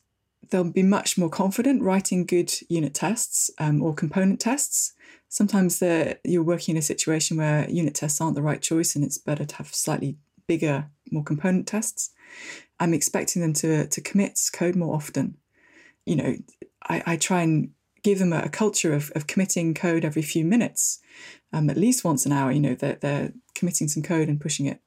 [0.51, 4.93] they'll be much more confident writing good unit tests um, or component tests.
[5.29, 9.17] Sometimes you're working in a situation where unit tests aren't the right choice and it's
[9.17, 12.11] better to have slightly bigger, more component tests.
[12.79, 15.37] I'm expecting them to, to commit code more often.
[16.05, 16.35] You know,
[16.83, 17.71] I, I try and
[18.03, 20.99] give them a, a, culture of, of committing code every few minutes,
[21.53, 22.51] um, at least once an hour.
[22.51, 24.81] You know, they're, they're committing some code and pushing it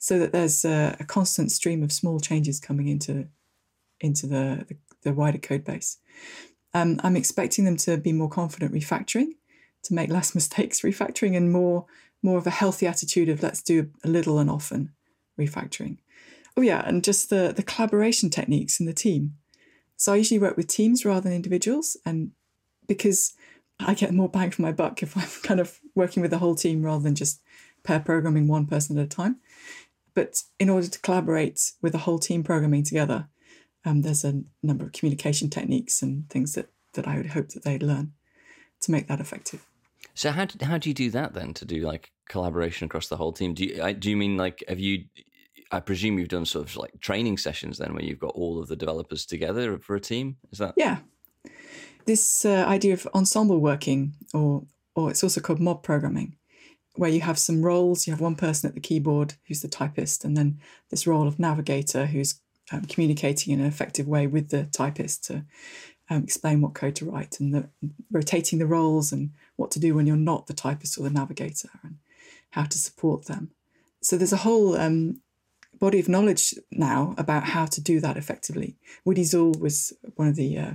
[0.00, 3.28] so that there's a, a constant stream of small changes coming into
[4.00, 5.98] into the, the, the wider code base.
[6.74, 9.30] Um, I'm expecting them to be more confident refactoring,
[9.84, 11.86] to make less mistakes refactoring, and more
[12.22, 14.92] more of a healthy attitude of let's do a little and often
[15.38, 15.98] refactoring.
[16.56, 19.34] Oh yeah, and just the the collaboration techniques in the team.
[19.96, 22.32] So I usually work with teams rather than individuals, and
[22.86, 23.34] because
[23.80, 26.54] I get more bang for my buck if I'm kind of working with the whole
[26.54, 27.40] team rather than just
[27.84, 29.36] pair programming one person at a time.
[30.14, 33.28] But in order to collaborate with the whole team programming together,
[33.88, 37.64] um, there's a number of communication techniques and things that, that I would hope that
[37.64, 38.12] they'd learn
[38.82, 39.66] to make that effective.
[40.14, 43.16] So how do, how do you do that then to do like collaboration across the
[43.16, 43.54] whole team?
[43.54, 45.04] Do you I, do you mean like have you?
[45.70, 48.68] I presume you've done sort of like training sessions then where you've got all of
[48.68, 50.36] the developers together for a team.
[50.50, 50.98] Is that yeah?
[52.04, 56.36] This uh, idea of ensemble working, or or it's also called mob programming,
[56.96, 58.06] where you have some roles.
[58.06, 60.58] You have one person at the keyboard who's the typist, and then
[60.90, 62.40] this role of navigator who's
[62.72, 65.44] um, communicating in an effective way with the typist to
[66.10, 67.68] um, explain what code to write, and the,
[68.10, 71.68] rotating the roles and what to do when you're not the typist or the navigator,
[71.82, 71.96] and
[72.50, 73.50] how to support them.
[74.00, 75.20] So there's a whole um,
[75.78, 78.76] body of knowledge now about how to do that effectively.
[79.04, 80.72] Woody Zuill was one of the uh,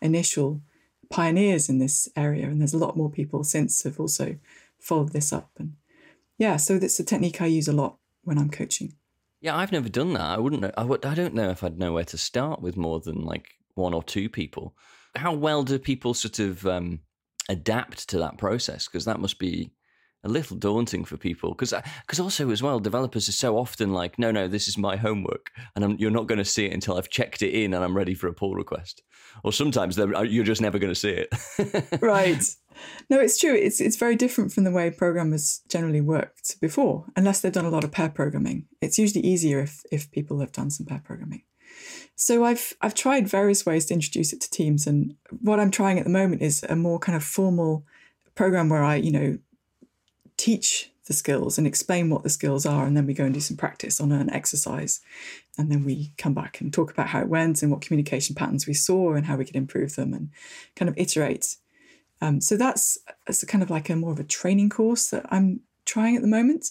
[0.00, 0.60] initial
[1.08, 4.36] pioneers in this area, and there's a lot more people since have also
[4.78, 5.50] followed this up.
[5.58, 5.74] And
[6.38, 8.94] yeah, so that's a technique I use a lot when I'm coaching.
[9.40, 10.20] Yeah, I've never done that.
[10.20, 10.70] I wouldn't know.
[10.76, 13.48] I, would, I don't know if I'd know where to start with more than like
[13.74, 14.74] one or two people.
[15.16, 17.00] How well do people sort of um,
[17.48, 18.86] adapt to that process?
[18.86, 19.70] Because that must be
[20.22, 24.18] a little daunting for people because because also as well developers are so often like
[24.18, 26.98] no no this is my homework and I'm, you're not going to see it until
[26.98, 29.02] I've checked it in and I'm ready for a pull request.
[29.44, 32.00] Or sometimes uh, you're just never going to see it.
[32.02, 32.42] Right.
[33.08, 37.40] No it's true it's it's very different from the way programmers generally worked before unless
[37.40, 38.66] they've done a lot of pair programming.
[38.80, 41.42] It's usually easier if if people have done some pair programming.
[42.14, 45.98] So I've I've tried various ways to introduce it to teams and what I'm trying
[45.98, 47.84] at the moment is a more kind of formal
[48.34, 49.38] program where I you know
[50.40, 52.86] teach the skills and explain what the skills are.
[52.86, 55.00] And then we go and do some practice on an exercise.
[55.58, 58.66] And then we come back and talk about how it went and what communication patterns
[58.66, 60.30] we saw and how we could improve them and
[60.76, 61.56] kind of iterate.
[62.22, 65.60] Um, so that's, that's kind of like a more of a training course that I'm
[65.84, 66.70] trying at the moment.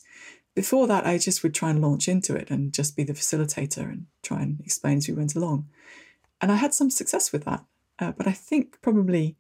[0.55, 3.83] Before that, I just would try and launch into it and just be the facilitator
[3.83, 5.67] and try and explain as we went along.
[6.41, 7.63] And I had some success with that.
[7.99, 9.35] Uh, but I think probably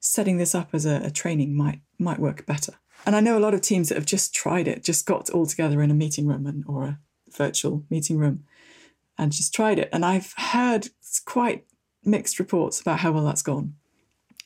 [0.00, 2.74] setting this up as a, a training might might work better.
[3.06, 5.46] And I know a lot of teams that have just tried it, just got all
[5.46, 6.98] together in a meeting room and, or a
[7.30, 8.44] virtual meeting room
[9.16, 9.88] and just tried it.
[9.92, 10.88] And I've heard
[11.24, 11.64] quite
[12.04, 13.74] mixed reports about how well that's gone.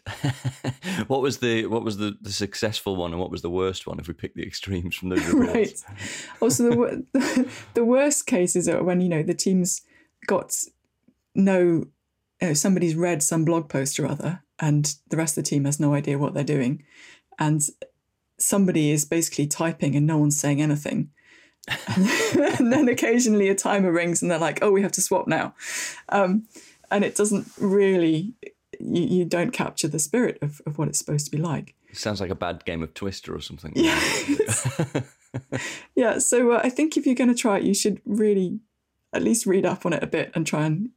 [1.07, 4.01] what was the what was the, the successful one and what was the worst one
[4.01, 5.85] if we pick the extremes from those reports?
[5.89, 5.97] right.
[6.41, 9.83] Oh, also, the, the worst cases are when you know the teams
[10.27, 10.57] got
[11.35, 11.87] no,
[12.41, 15.67] you know, somebody's read some blog post or other, and the rest of the team
[15.67, 16.83] has no idea what they're doing,
[17.39, 17.63] and
[18.43, 21.11] somebody is basically typing and no one's saying anything.
[21.97, 25.55] and then occasionally a timer rings and they're like, oh, we have to swap now.
[26.09, 26.47] Um,
[26.91, 28.35] and it doesn't really,
[28.81, 31.75] you, you don't capture the spirit of, of what it's supposed to be like.
[31.89, 33.73] It sounds like a bad game of Twister or something.
[33.77, 34.01] Yeah.
[35.95, 36.19] yeah.
[36.19, 38.61] So uh, I think if you're going to try it, you should really
[39.13, 40.91] at least read up on it a bit and try and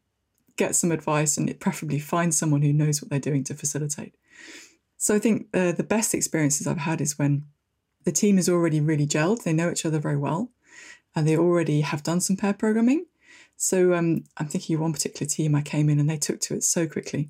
[0.58, 4.16] get some advice and preferably find someone who knows what they're doing to facilitate.
[4.98, 7.46] So I think uh, the best experiences I've had is when
[8.06, 10.52] the team is already really gelled, they know each other very well,
[11.16, 13.06] and they already have done some pair programming.
[13.58, 16.56] So um, I'm thinking of one particular team I came in and they took to
[16.56, 17.30] it so quickly.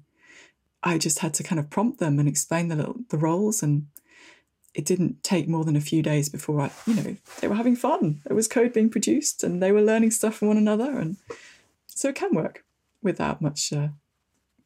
[0.84, 3.88] I just had to kind of prompt them and explain the little, the roles, and
[4.74, 7.76] it didn't take more than a few days before I, you know, they were having
[7.76, 8.22] fun.
[8.26, 11.18] There was code being produced, and they were learning stuff from one another, and
[11.88, 12.64] so it can work
[13.02, 13.90] without much uh,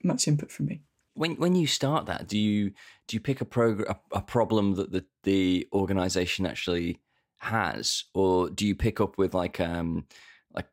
[0.04, 0.82] much input from me
[1.20, 2.72] when when you start that, do you
[3.08, 7.02] do you pick a prog- a, a problem that the the organization actually
[7.40, 10.06] has, or do you pick up with like um
[10.54, 10.68] like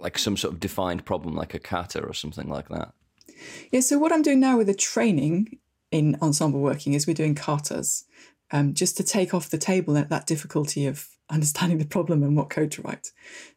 [0.00, 2.94] like some sort of defined problem, like a kata or something like that?
[3.70, 3.80] Yeah.
[3.80, 5.58] So what I'm doing now with the training
[5.90, 8.04] in ensemble working is we're doing katas,
[8.50, 12.48] um, just to take off the table that, difficulty of understanding the problem and what
[12.48, 13.12] code to write,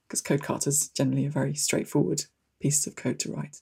[0.05, 2.25] because code katas generally are very straightforward
[2.61, 3.61] pieces of code to write.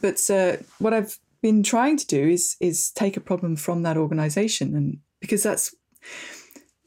[0.00, 3.96] But uh, what I've been trying to do is is take a problem from that
[3.96, 5.74] organization and because that's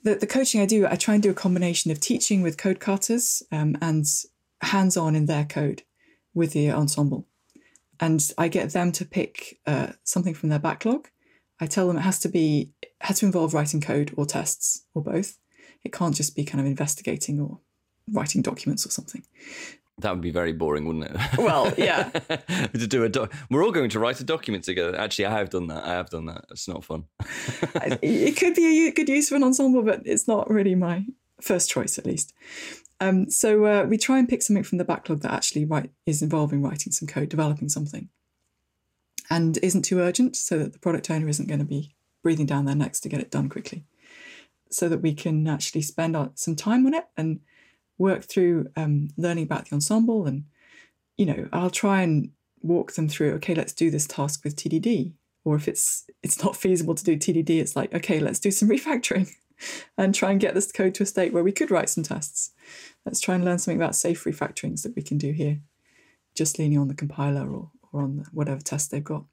[0.06, 2.80] the, the coaching I do, I try and do a combination of teaching with code
[2.80, 4.06] katas um, and
[4.62, 5.82] hands on in their code
[6.34, 7.28] with the ensemble.
[8.00, 11.08] And I get them to pick uh, something from their backlog.
[11.60, 15.02] I tell them it has to be, has to involve writing code or tests or
[15.02, 15.40] both.
[15.84, 17.60] It can't just be kind of investigating or
[18.12, 19.24] writing documents or something.
[20.00, 21.38] That would be very boring, wouldn't it?
[21.38, 22.10] Well, yeah.
[22.74, 24.98] to do a doc, we're all going to write a document together.
[24.98, 25.86] Actually, I have done that.
[25.86, 26.46] I have done that.
[26.52, 27.06] It's not fun.
[28.02, 31.06] it could be a good use of an ensemble, but it's not really my
[31.40, 32.34] first choice, at least.
[33.00, 36.22] Um, so uh, we try and pick something from the backlog that actually write, is
[36.22, 38.10] involving writing some code, developing something.
[39.30, 42.66] and isn't too urgent so that the product owner isn't going to be breathing down
[42.66, 43.86] their necks to get it done quickly.
[44.70, 47.40] So that we can actually spend some time on it and
[47.98, 50.26] work through um, learning about the ensemble.
[50.26, 50.46] And,
[51.18, 52.32] you know, I'll try and
[52.62, 55.14] walk them through, okay, let's do this task with TDD.
[55.44, 58.70] Or if it's it's not feasible to do TDD, it's like, okay, let's do some
[58.76, 59.32] refactoring
[59.98, 62.52] and try and get this code to a state where we could write some tests.
[63.06, 65.62] Let's try and learn something about safe refactorings that we can do here,
[66.36, 69.26] just leaning on the compiler or, or on whatever test they've got.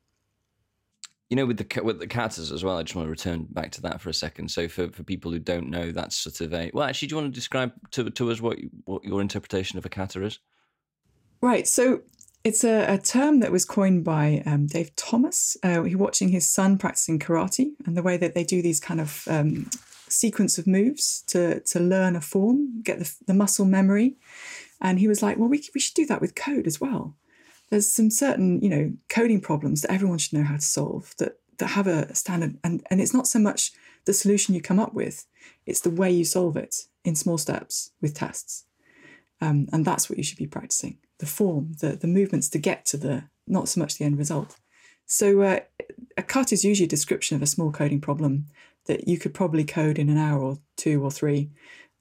[1.32, 3.70] You know, with the with the katas as well, I just want to return back
[3.70, 4.50] to that for a second.
[4.50, 6.86] So, for, for people who don't know, that's sort of a well.
[6.86, 9.88] Actually, do you want to describe to to us what what your interpretation of a
[9.88, 10.40] kata is?
[11.40, 11.66] Right.
[11.66, 12.02] So
[12.44, 15.56] it's a, a term that was coined by um, Dave Thomas.
[15.62, 18.78] Uh, he was watching his son practicing karate and the way that they do these
[18.78, 19.70] kind of um,
[20.10, 24.16] sequence of moves to to learn a form, get the, the muscle memory.
[24.82, 27.16] And he was like, well, we we should do that with code as well
[27.72, 31.38] there's some certain you know coding problems that everyone should know how to solve that
[31.58, 33.72] that have a standard and and it's not so much
[34.04, 35.26] the solution you come up with
[35.66, 38.64] it's the way you solve it in small steps with tests.
[39.40, 42.84] Um, and that's what you should be practicing the form the the movements to get
[42.86, 44.56] to the not so much the end result.
[45.06, 45.60] So uh,
[46.16, 48.46] a kata is usually a description of a small coding problem
[48.86, 51.50] that you could probably code in an hour or two or three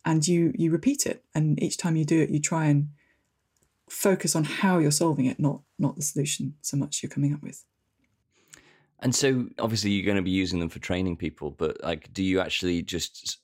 [0.04, 2.90] and you you repeat it and each time you do it you try and
[3.92, 7.44] focus on how you're solving it, not not the solution so much you're coming up
[7.44, 7.66] with.
[9.00, 12.24] And so obviously you're going to be using them for training people, but like do
[12.24, 13.40] you actually just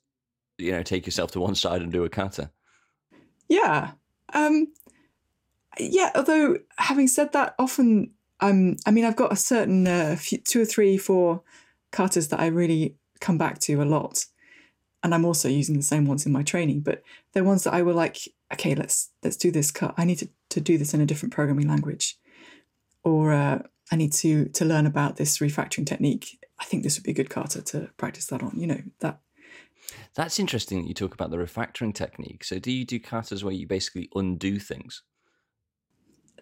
[0.58, 2.50] you know take yourself to one side and do a kata?
[3.50, 3.92] Yeah.
[4.34, 4.68] Um
[5.80, 10.38] yeah, although having said that often um I mean I've got a certain uh, few,
[10.40, 11.44] two or three four
[11.92, 14.26] katas that I really come back to a lot
[15.04, 17.82] and I'm also using the same ones in my training, but they're ones that I
[17.82, 18.18] will like,
[18.54, 19.94] okay, let's let's do this kata.
[19.98, 22.18] I need to, to do this in a different programming language.
[23.04, 26.40] Or uh, I need to to learn about this refactoring technique.
[26.60, 28.54] I think this would be a good kata to practice that on.
[28.56, 29.20] You know, that
[30.16, 32.44] that's interesting that you talk about the refactoring technique.
[32.44, 35.04] So do you do katas where you basically undo things?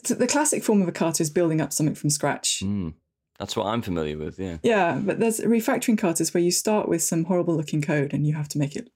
[0.04, 2.62] The classic form of a kata is building up something from scratch.
[2.64, 2.94] Mm.
[3.40, 4.58] That's what I'm familiar with, yeah.
[4.64, 8.34] Yeah, but there's refactoring katas where you start with some horrible looking code and you
[8.34, 8.90] have to make it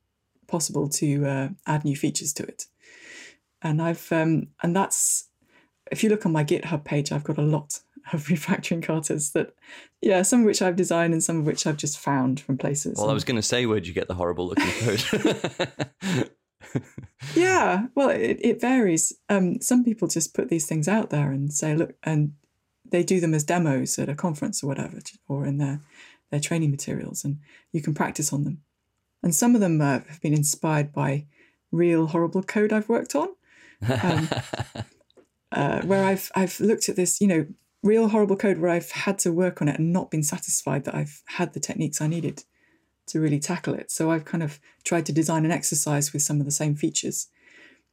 [0.48, 2.66] possible to uh, add new features to it.
[3.62, 5.30] And I've um, and that's
[5.92, 7.80] if you look on my GitHub page, I've got a lot
[8.14, 9.54] of refactoring katas that,
[10.02, 12.98] yeah, some of which I've designed and some of which I've just found from places.
[12.98, 16.30] Well, I was going to say, where'd you get the horrible looking code?
[17.36, 19.14] yeah, well, it, it varies.
[19.30, 22.34] Um, some people just put these things out there and say, look, and
[22.92, 25.82] they do them as demos at a conference or whatever, or in their
[26.32, 27.40] their training materials, and
[27.72, 28.62] you can practice on them.
[29.24, 31.26] And some of them uh, have been inspired by
[31.72, 33.30] real horrible code I've worked on,
[33.88, 34.30] um,
[35.52, 37.46] uh, where I've I've looked at this, you know,
[37.84, 40.96] real horrible code where I've had to work on it and not been satisfied that
[40.96, 42.44] I've had the techniques I needed
[43.08, 43.90] to really tackle it.
[43.90, 47.28] So I've kind of tried to design an exercise with some of the same features,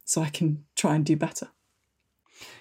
[0.05, 1.49] so I can try and do better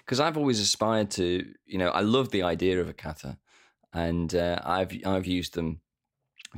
[0.04, 3.38] because I've always aspired to, you know, I love the idea of a kata,
[3.92, 5.80] and uh, I've I've used them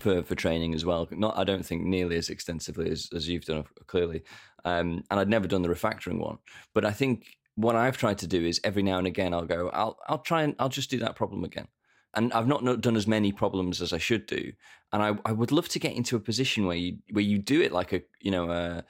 [0.01, 1.09] for for training as well.
[1.11, 4.23] Not I don't think nearly as extensively as as you've done clearly,
[4.65, 6.39] um, and I'd never done the refactoring one.
[6.75, 9.69] But I think what I've tried to do is every now and again I'll go
[9.71, 11.69] I'll I'll try and I'll just do that problem again.
[12.15, 14.53] And I've not done as many problems as I should do,
[14.93, 17.61] and I, I would love to get into a position where you where you do
[17.61, 18.85] it like a you know a,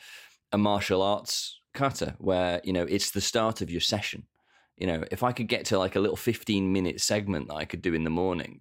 [0.53, 4.27] a martial arts kata where you know it's the start of your session
[4.79, 7.65] you know, if I could get to like a little 15 minute segment that I
[7.65, 8.61] could do in the morning,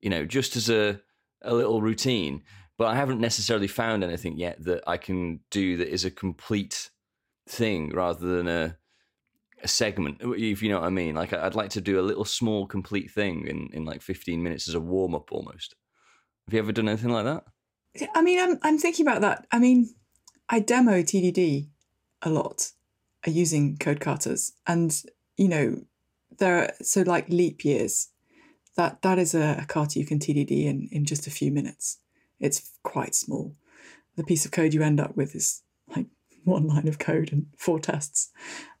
[0.00, 1.00] you know, just as a,
[1.42, 2.42] a little routine,
[2.78, 6.90] but I haven't necessarily found anything yet that I can do that is a complete
[7.48, 8.76] thing rather than a,
[9.62, 11.14] a segment, if you know what I mean.
[11.14, 14.68] Like I'd like to do a little small complete thing in, in like 15 minutes
[14.68, 15.74] as a warm up almost.
[16.46, 17.44] Have you ever done anything like that?
[18.14, 19.46] I mean, I'm, I'm thinking about that.
[19.50, 19.94] I mean,
[20.48, 21.68] I demo TDD
[22.22, 22.72] a lot
[23.26, 25.02] uh, using code katas and
[25.36, 25.82] you know,
[26.38, 28.08] there are, so like leap years,
[28.76, 31.98] that that is a, a you can TDD in in just a few minutes.
[32.40, 33.54] It's quite small.
[34.16, 35.62] The piece of code you end up with is
[35.94, 36.06] like
[36.44, 38.30] one line of code and four tests.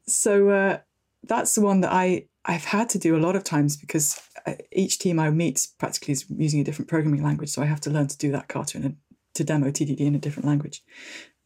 [0.06, 0.78] So uh,
[1.24, 4.54] that's the one that I I've had to do a lot of times because uh,
[4.70, 7.90] each team I meet practically is using a different programming language, so I have to
[7.90, 8.96] learn to do that kata and
[9.34, 10.82] to demo TDD in a different language.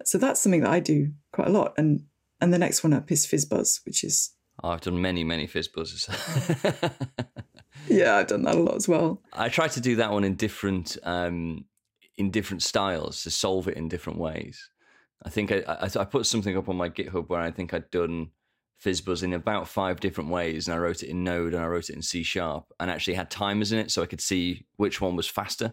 [0.04, 1.74] So that's something that I do quite a lot.
[1.78, 2.04] And
[2.40, 6.92] and the next one up is FizzBuzz, which is Oh, I've done many, many FizzBuzzes.
[7.88, 9.22] yeah, I've done that a lot as well.
[9.32, 11.64] I try to do that one in different um,
[12.20, 14.68] in different styles to solve it in different ways.
[15.22, 17.90] I think I, I, I put something up on my GitHub where I think I'd
[17.90, 18.30] done
[18.84, 21.88] FizzBuzz in about five different ways, and I wrote it in Node and I wrote
[21.88, 25.00] it in C Sharp, and actually had timers in it so I could see which
[25.00, 25.72] one was faster.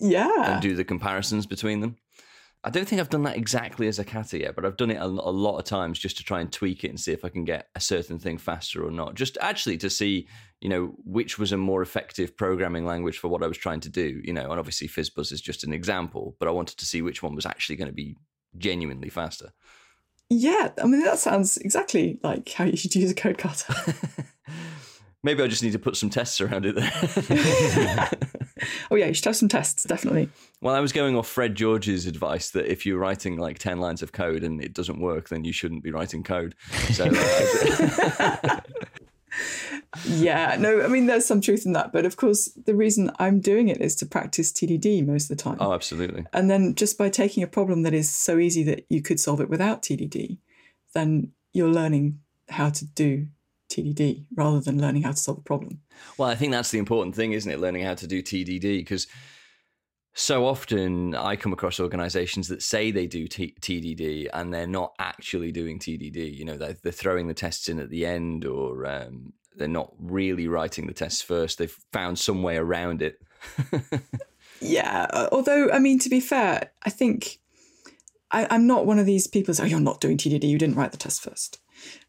[0.00, 1.98] Yeah, and do the comparisons between them.
[2.66, 4.96] I don't think I've done that exactly as a kata yet, but I've done it
[4.96, 7.28] a, a, lot of times just to try and tweak it and see if I
[7.28, 9.16] can get a certain thing faster or not.
[9.16, 10.26] Just actually to see,
[10.62, 13.90] you know, which was a more effective programming language for what I was trying to
[13.90, 14.22] do.
[14.24, 17.22] You know, and obviously FizzBuzz is just an example, but I wanted to see which
[17.22, 18.16] one was actually going to be
[18.56, 19.52] genuinely faster.
[20.30, 23.94] Yeah, I mean that sounds exactly like how you should use a code kata.
[25.22, 28.10] Maybe I just need to put some tests around it there.
[28.90, 30.28] oh yeah, you should have some tests, definitely.
[30.60, 34.02] Well, I was going off Fred George's advice that if you're writing like ten lines
[34.02, 36.54] of code and it doesn't work, then you shouldn't be writing code.
[36.92, 37.10] So.
[37.10, 38.60] Uh,
[40.06, 43.40] yeah, no, I mean there's some truth in that, but of course the reason I'm
[43.40, 45.56] doing it is to practice TDD most of the time.
[45.60, 46.26] Oh, absolutely.
[46.32, 49.40] And then just by taking a problem that is so easy that you could solve
[49.40, 50.38] it without TDD,
[50.94, 53.28] then you're learning how to do
[53.74, 55.80] TDD rather than learning how to solve a problem.
[56.18, 57.60] Well, I think that's the important thing, isn't it?
[57.60, 59.06] Learning how to do TDD because
[60.14, 64.92] so often I come across organizations that say they do T- TDD and they're not
[64.98, 66.36] actually doing TDD.
[66.36, 69.92] You know, they're, they're throwing the tests in at the end or um, they're not
[69.98, 71.58] really writing the tests first.
[71.58, 73.20] They've found some way around it.
[74.60, 75.06] yeah.
[75.32, 77.40] Although, I mean, to be fair, I think
[78.30, 80.58] I, am not one of these people who say, oh, you're not doing TDD, you
[80.58, 81.58] didn't write the test first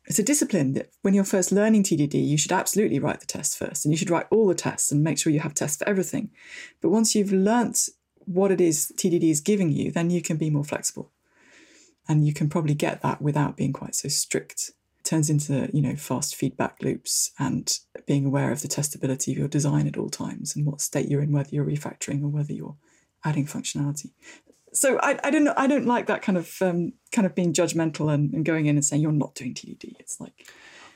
[0.08, 3.58] it's a discipline that when you're first learning TDD, you should absolutely write the test
[3.58, 5.90] first and you should write all the tests and make sure you have tests for
[5.90, 6.30] everything.
[6.82, 7.90] But once you've learnt
[8.26, 11.12] what it is TDD is giving you, then you can be more flexible.
[12.08, 14.72] And you can probably get that without being quite so strict.
[15.00, 19.40] It turns into, you know, fast feedback loops and being aware of the testability of
[19.40, 22.54] your design at all times and what state you're in, whether you're refactoring or whether
[22.54, 22.78] you're
[23.24, 24.12] adding functionality
[24.76, 25.54] so I, I don't know.
[25.56, 28.76] I don't like that kind of um, kind of being judgmental and, and going in
[28.76, 29.94] and saying you're not doing TDD.
[30.00, 30.50] It's like,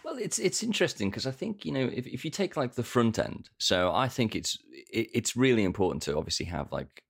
[0.04, 2.84] well, it's it's interesting because I think you know if, if you take like the
[2.84, 7.04] front end, so I think it's it, it's really important to obviously have like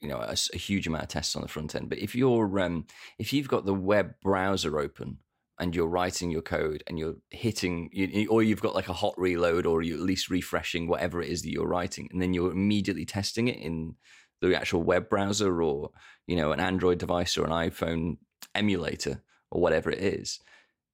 [0.00, 1.88] you know a, a, huge amount of tests on the front end.
[1.88, 2.86] But if you're um,
[3.18, 5.18] if you've got the web browser open
[5.58, 9.14] and you're writing your code and you're hitting you, or you've got like a hot
[9.16, 12.50] reload or you're at least refreshing whatever it is that you're writing and then you're
[12.50, 13.94] immediately testing it in
[14.42, 15.90] the actual web browser or
[16.26, 18.18] you know an Android device or an iPhone
[18.54, 20.40] emulator or whatever it is,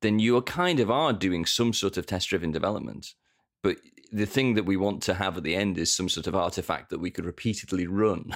[0.03, 3.15] then you are kind of are doing some sort of test driven development.
[3.63, 3.79] But
[4.13, 6.91] the thing that we want to have at the end is some sort of artifact
[6.91, 8.35] that we could repeatedly run.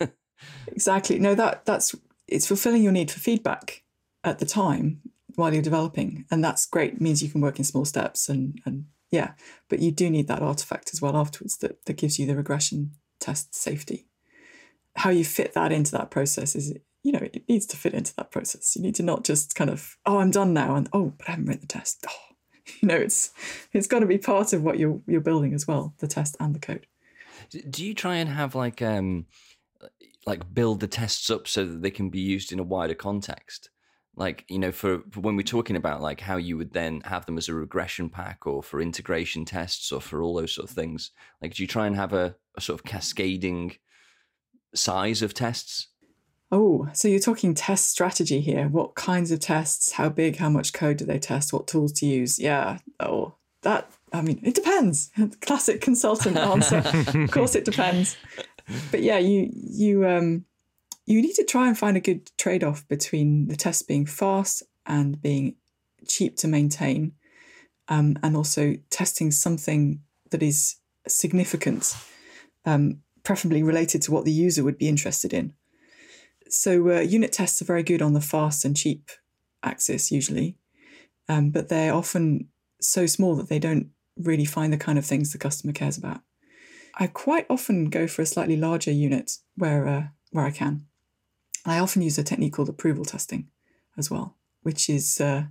[0.66, 1.18] exactly.
[1.18, 1.94] No, that that's
[2.26, 3.82] it's fulfilling your need for feedback
[4.24, 5.02] at the time
[5.36, 6.94] while you're developing, and that's great.
[6.94, 9.32] It means you can work in small steps and and yeah,
[9.68, 12.92] but you do need that artifact as well afterwards that that gives you the regression
[13.20, 14.06] test safety
[14.96, 18.14] how you fit that into that process is you know it needs to fit into
[18.16, 18.74] that process.
[18.76, 21.32] You need to not just kind of oh i'm done now and oh but i
[21.32, 22.04] haven't written the test.
[22.08, 22.34] Oh
[22.80, 23.30] you know it's
[23.72, 26.54] it's got to be part of what you're you're building as well the test and
[26.54, 26.86] the code.
[27.68, 29.26] Do you try and have like um
[30.26, 33.70] like build the tests up so that they can be used in a wider context?
[34.16, 37.26] Like you know for, for, when we're talking about like how you would then have
[37.26, 40.74] them as a regression pack or for integration tests or for all those sort of
[40.74, 41.10] things
[41.42, 43.72] like do you try and have a, a sort of cascading
[44.74, 45.88] size of tests?
[46.50, 48.68] Oh, so you're talking test strategy here.
[48.68, 49.92] What kinds of tests?
[49.92, 50.36] How big?
[50.36, 51.52] How much code do they test?
[51.52, 52.38] What tools to use?
[52.38, 52.78] Yeah.
[53.00, 55.10] Oh, that, I mean, it depends.
[55.40, 56.82] Classic consultant answer.
[56.84, 58.16] of course, it depends.
[58.90, 60.44] But yeah, you, you, um,
[61.06, 64.62] you need to try and find a good trade off between the test being fast
[64.86, 65.56] and being
[66.06, 67.12] cheap to maintain,
[67.88, 70.00] um, and also testing something
[70.30, 71.96] that is significant.
[72.64, 75.54] Um, preferably related to what the user would be interested in.
[76.48, 79.10] So uh, unit tests are very good on the fast and cheap
[79.62, 80.56] axis usually,
[81.28, 82.48] um, but they're often
[82.80, 86.20] so small that they don't really find the kind of things the customer cares about.
[86.96, 90.86] I quite often go for a slightly larger unit where uh, where I can.
[91.66, 93.48] I often use a technique called approval testing
[93.96, 95.44] as well, which is uh,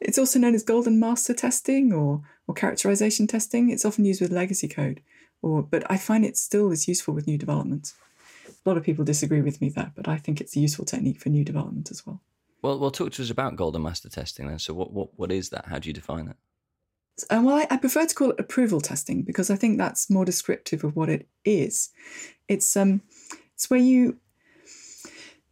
[0.00, 3.70] it's also known as golden master testing or or characterization testing.
[3.70, 5.02] It's often used with legacy code,
[5.46, 7.94] or but I find it still is useful with new developments.
[8.48, 11.20] A lot of people disagree with me there, but I think it's a useful technique
[11.20, 12.20] for new development as well.
[12.62, 14.58] Well, well, talk to us about golden master testing then.
[14.58, 15.66] So, what what what is that?
[15.66, 16.36] How do you define it?
[17.30, 20.26] Uh, well, I, I, prefer to call it approval testing because I think that's more
[20.26, 21.90] descriptive of what it is.
[22.46, 23.02] It's um,
[23.54, 24.18] it's where you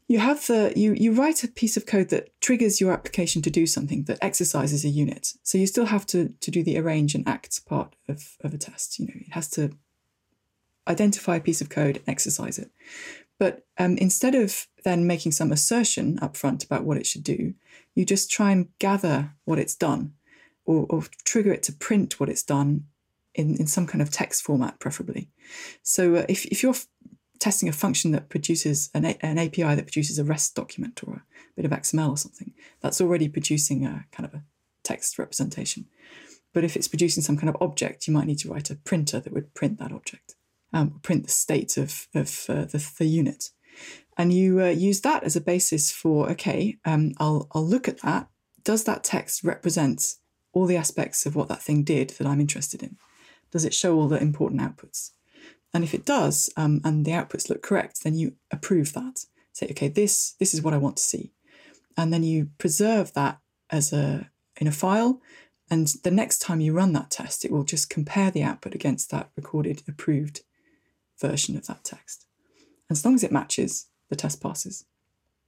[0.08, 3.50] you have the you you write a piece of code that triggers your application to
[3.50, 5.32] do something that exercises a unit.
[5.42, 8.58] So you still have to to do the arrange and act part of, of a
[8.58, 8.98] test.
[8.98, 9.70] You know, it has to
[10.88, 12.70] identify a piece of code and exercise it.
[13.38, 17.54] But um, instead of then making some assertion up front about what it should do,
[17.94, 20.14] you just try and gather what it's done
[20.64, 22.84] or, or trigger it to print what it's done
[23.34, 25.30] in, in some kind of text format, preferably.
[25.82, 26.86] So uh, if, if you're f-
[27.40, 31.14] testing a function that produces an, a- an API that produces a REST document or
[31.14, 31.22] a
[31.56, 34.44] bit of XML or something, that's already producing a kind of a
[34.84, 35.86] text representation.
[36.52, 39.18] But if it's producing some kind of object, you might need to write a printer
[39.18, 40.36] that would print that object,
[40.74, 43.50] um, print the state of, of uh, the, the unit.
[44.18, 48.02] And you uh, use that as a basis for, okay, um, I'll, I'll look at
[48.02, 48.28] that.
[48.62, 50.16] Does that text represent
[50.52, 52.96] all the aspects of what that thing did that I'm interested in?
[53.50, 55.10] Does it show all the important outputs?
[55.72, 59.26] And if it does, um, and the outputs look correct, then you approve that.
[59.52, 61.32] Say, okay, this this is what I want to see,
[61.96, 63.38] and then you preserve that
[63.70, 65.20] as a in a file.
[65.70, 69.10] And the next time you run that test, it will just compare the output against
[69.10, 70.42] that recorded approved
[71.28, 72.26] version of that text.
[72.88, 74.84] And as long as it matches, the test passes.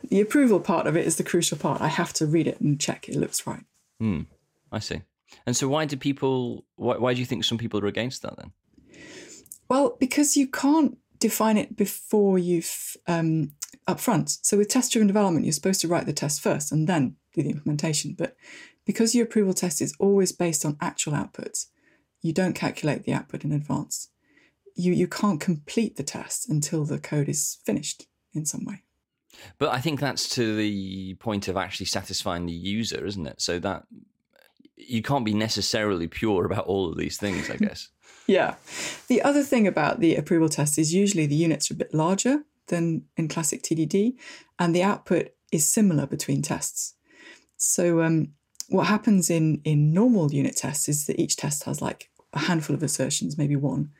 [0.08, 1.80] The approval part of it is the crucial part.
[1.80, 3.64] I have to read it and check it looks right.
[3.98, 4.22] Hmm.
[4.70, 5.02] I see.
[5.46, 6.64] And so, why do people?
[6.76, 8.52] Why, why do you think some people are against that then?
[9.68, 13.52] Well, because you can't define it before you've um,
[13.86, 14.30] up front.
[14.42, 17.50] So with test-driven development, you're supposed to write the test first and then do the
[17.50, 18.14] implementation.
[18.16, 18.36] But
[18.84, 21.66] because your approval test is always based on actual outputs,
[22.22, 24.10] you don't calculate the output in advance.
[24.76, 28.82] You you can't complete the test until the code is finished in some way.
[29.58, 33.40] But I think that's to the point of actually satisfying the user, isn't it?
[33.40, 33.84] So that
[34.76, 37.88] you can't be necessarily pure about all of these things, I guess.
[38.26, 38.54] yeah.
[39.08, 42.44] The other thing about the approval test is usually the units are a bit larger
[42.68, 44.16] than in classic TDD,
[44.58, 46.94] and the output is similar between tests.
[47.56, 48.32] So um,
[48.68, 52.74] what happens in in normal unit tests is that each test has like a handful
[52.74, 53.92] of assertions, maybe one,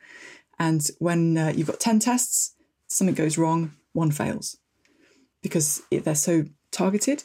[0.59, 2.55] and when uh, you've got ten tests,
[2.87, 4.57] something goes wrong, one fails,
[5.41, 7.23] because it, they're so targeted.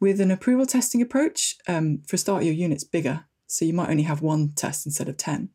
[0.00, 3.90] With an approval testing approach, um, for a start, your unit's bigger, so you might
[3.90, 5.50] only have one test instead of ten.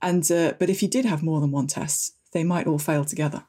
[0.00, 3.04] And uh, but if you did have more than one test, they might all fail
[3.04, 3.44] together.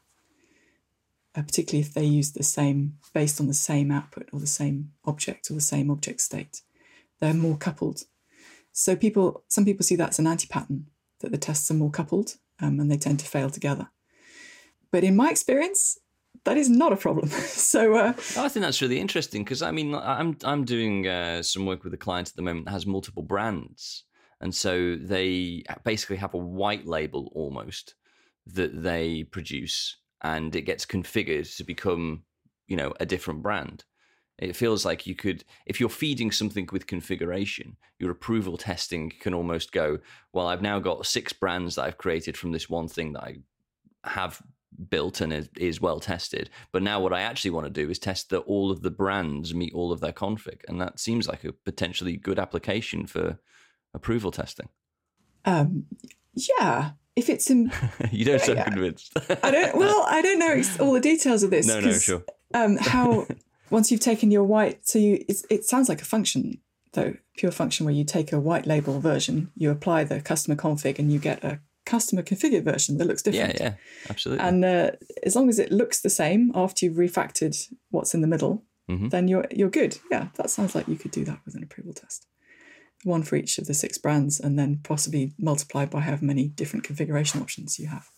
[1.36, 4.92] Uh, particularly if they use the same based on the same output or the same
[5.04, 6.62] object or the same object state,
[7.20, 8.04] they're more coupled.
[8.72, 10.86] So people, some people see that as an anti-pattern
[11.20, 13.90] that the tests are more coupled um, and they tend to fail together.
[14.90, 15.98] But in my experience,
[16.44, 17.28] that is not a problem.
[17.30, 21.66] so uh, I think that's really interesting because I mean I'm I'm doing uh, some
[21.66, 24.04] work with a client at the moment that has multiple brands,
[24.40, 27.94] and so they basically have a white label almost
[28.46, 32.22] that they produce, and it gets configured to become
[32.66, 33.84] you know a different brand.
[34.38, 39.34] It feels like you could, if you're feeding something with configuration, your approval testing can
[39.34, 39.98] almost go,
[40.32, 43.36] well, I've now got six brands that I've created from this one thing that I
[44.04, 44.40] have
[44.90, 46.50] built and is, is, well tested.
[46.70, 49.54] But now what I actually want to do is test that all of the brands
[49.54, 50.60] meet all of their config.
[50.68, 53.38] And that seems like a potentially good application for
[53.92, 54.68] approval testing.
[55.44, 55.86] Um,
[56.34, 56.92] yeah.
[57.16, 57.72] If it's in,
[58.12, 58.64] you don't sound yeah.
[58.64, 59.12] convinced.
[59.42, 59.76] I don't.
[59.76, 61.66] Well, I don't know all the details of this.
[61.66, 62.22] No, no, sure.
[62.54, 63.26] Um, how
[63.70, 66.58] once you've taken your white, so you it sounds like a function
[66.92, 70.98] though, pure function where you take a white label version, you apply the customer config,
[70.98, 73.58] and you get a customer configured version that looks different.
[73.58, 73.74] Yeah, yeah,
[74.10, 74.44] absolutely.
[74.44, 74.90] And uh,
[75.24, 77.56] as long as it looks the same after you've refactored
[77.90, 79.08] what's in the middle, mm-hmm.
[79.08, 79.98] then you're you're good.
[80.10, 82.26] Yeah, that sounds like you could do that with an approval test.
[83.04, 86.84] One for each of the six brands, and then possibly multiplied by however many different
[86.84, 88.10] configuration options you have.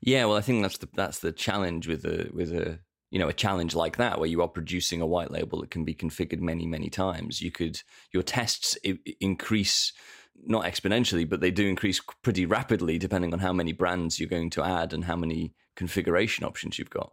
[0.00, 2.80] Yeah, well, I think that's the that's the challenge with a with a
[3.10, 5.84] you know a challenge like that where you are producing a white label that can
[5.84, 7.40] be configured many many times.
[7.40, 7.82] You could
[8.12, 9.92] your tests I- increase
[10.46, 14.50] not exponentially, but they do increase pretty rapidly depending on how many brands you're going
[14.50, 17.12] to add and how many configuration options you've got.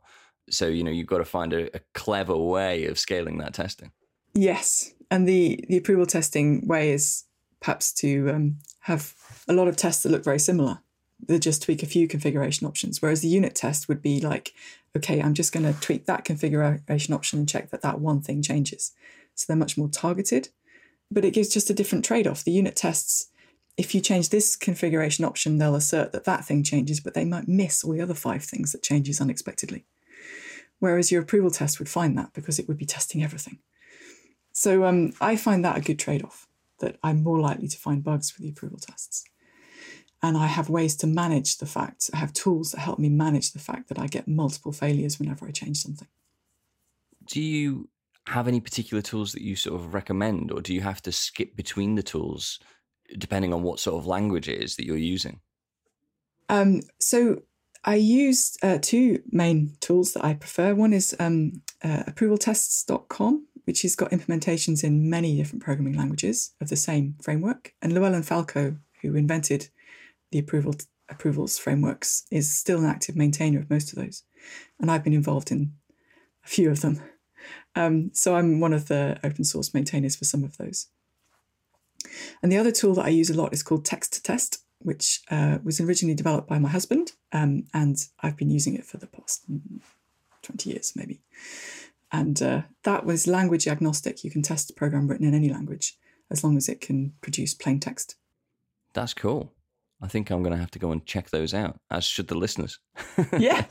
[0.49, 3.91] So, you know, you've got to find a, a clever way of scaling that testing.
[4.33, 4.93] Yes.
[5.11, 7.25] And the, the approval testing way is
[7.59, 9.13] perhaps to um, have
[9.47, 10.79] a lot of tests that look very similar.
[11.27, 13.01] They just tweak a few configuration options.
[13.01, 14.53] Whereas the unit test would be like,
[14.97, 18.41] okay, I'm just going to tweak that configuration option and check that that one thing
[18.41, 18.93] changes.
[19.35, 20.49] So they're much more targeted
[21.09, 22.43] but it gives just a different trade off.
[22.43, 23.29] The unit tests,
[23.77, 27.47] if you change this configuration option, they'll assert that that thing changes, but they might
[27.47, 29.85] miss all the other five things that changes unexpectedly.
[30.79, 33.59] Whereas your approval test would find that because it would be testing everything.
[34.51, 36.47] So um, I find that a good trade off,
[36.79, 39.23] that I'm more likely to find bugs with the approval tests.
[40.23, 43.51] And I have ways to manage the fact, I have tools that help me manage
[43.51, 46.07] the fact that I get multiple failures whenever I change something.
[47.25, 47.89] Do you
[48.27, 51.55] have any particular tools that you sort of recommend, or do you have to skip
[51.55, 52.59] between the tools
[53.17, 55.39] depending on what sort of language it is that you're using?
[56.49, 57.43] Um, so
[57.83, 60.75] I use uh, two main tools that I prefer.
[60.75, 66.69] One is um, uh, approvaltests.com, which has got implementations in many different programming languages of
[66.69, 67.73] the same framework.
[67.81, 69.69] And Llewellyn Falco, who invented
[70.37, 70.75] the approval
[71.09, 74.23] approvals frameworks, is still an active maintainer of most of those.
[74.79, 75.73] And I've been involved in
[76.45, 77.01] a few of them.
[77.75, 80.87] Um, so I'm one of the open source maintainers for some of those.
[82.41, 85.21] And the other tool that I use a lot is called Text to Test, which
[85.31, 89.07] uh, was originally developed by my husband, um, and I've been using it for the
[89.07, 89.43] past
[90.43, 91.21] 20 years, maybe.
[92.11, 94.23] And uh, that was language agnostic.
[94.23, 95.97] You can test a program written in any language
[96.29, 98.15] as long as it can produce plain text.
[98.93, 99.51] That's cool.
[100.01, 102.37] I think I'm going to have to go and check those out, as should the
[102.37, 102.79] listeners.
[103.39, 103.65] Yeah.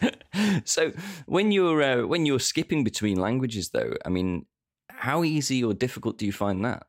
[0.64, 0.92] so
[1.26, 4.46] when you're uh, when you're skipping between languages, though, I mean,
[4.88, 6.86] how easy or difficult do you find that?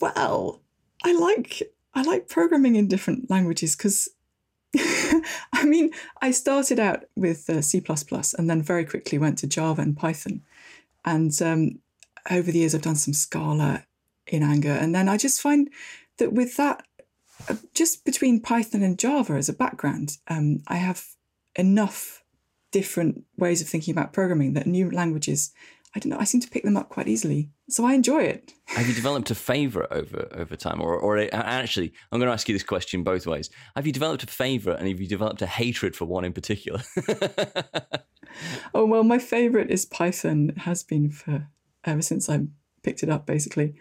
[0.00, 0.62] Well,
[1.04, 1.62] I like
[1.94, 4.08] I like programming in different languages because
[5.52, 5.90] I mean,
[6.20, 7.82] I started out with uh, C
[8.38, 10.42] and then very quickly went to Java and Python.
[11.04, 11.78] And um,
[12.30, 13.84] over the years, I've done some Scala
[14.26, 14.70] in anger.
[14.70, 15.70] And then I just find
[16.18, 16.84] that with that,
[17.74, 21.04] just between Python and Java as a background, um, I have
[21.56, 22.22] enough
[22.70, 25.52] different ways of thinking about programming that new languages
[25.94, 26.18] I don't know.
[26.18, 28.52] I seem to pick them up quite easily, so I enjoy it.
[28.66, 32.48] Have you developed a favorite over over time, or or actually, I'm going to ask
[32.48, 33.48] you this question both ways.
[33.74, 36.82] Have you developed a favorite, and have you developed a hatred for one in particular?
[38.74, 40.50] oh well, my favorite is Python.
[40.50, 41.48] It has been for
[41.84, 42.40] ever since I
[42.82, 43.24] picked it up.
[43.24, 43.74] Basically,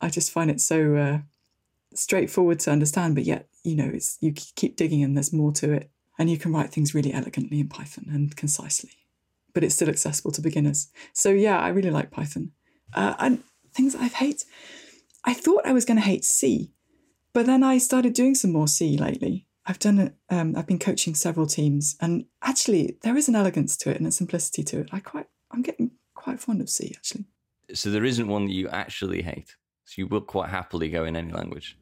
[0.00, 1.18] I just find it so uh,
[1.94, 5.72] straightforward to understand, but yet you know, it's you keep digging and there's more to
[5.72, 8.92] it, and you can write things really elegantly in Python and concisely
[9.52, 10.88] but it's still accessible to beginners.
[11.12, 12.52] So yeah, I really like Python.
[12.92, 14.44] Uh, and things I've hate,
[15.24, 16.72] I thought I was going to hate C,
[17.32, 19.46] but then I started doing some more C lately.
[19.66, 23.90] I've done um, I've been coaching several teams, and actually there is an elegance to
[23.90, 24.88] it and a simplicity to it.
[24.90, 27.26] I quite, I'm getting quite fond of C actually.
[27.74, 29.54] So there isn't one that you actually hate.
[29.90, 31.76] So you will quite happily go in any language.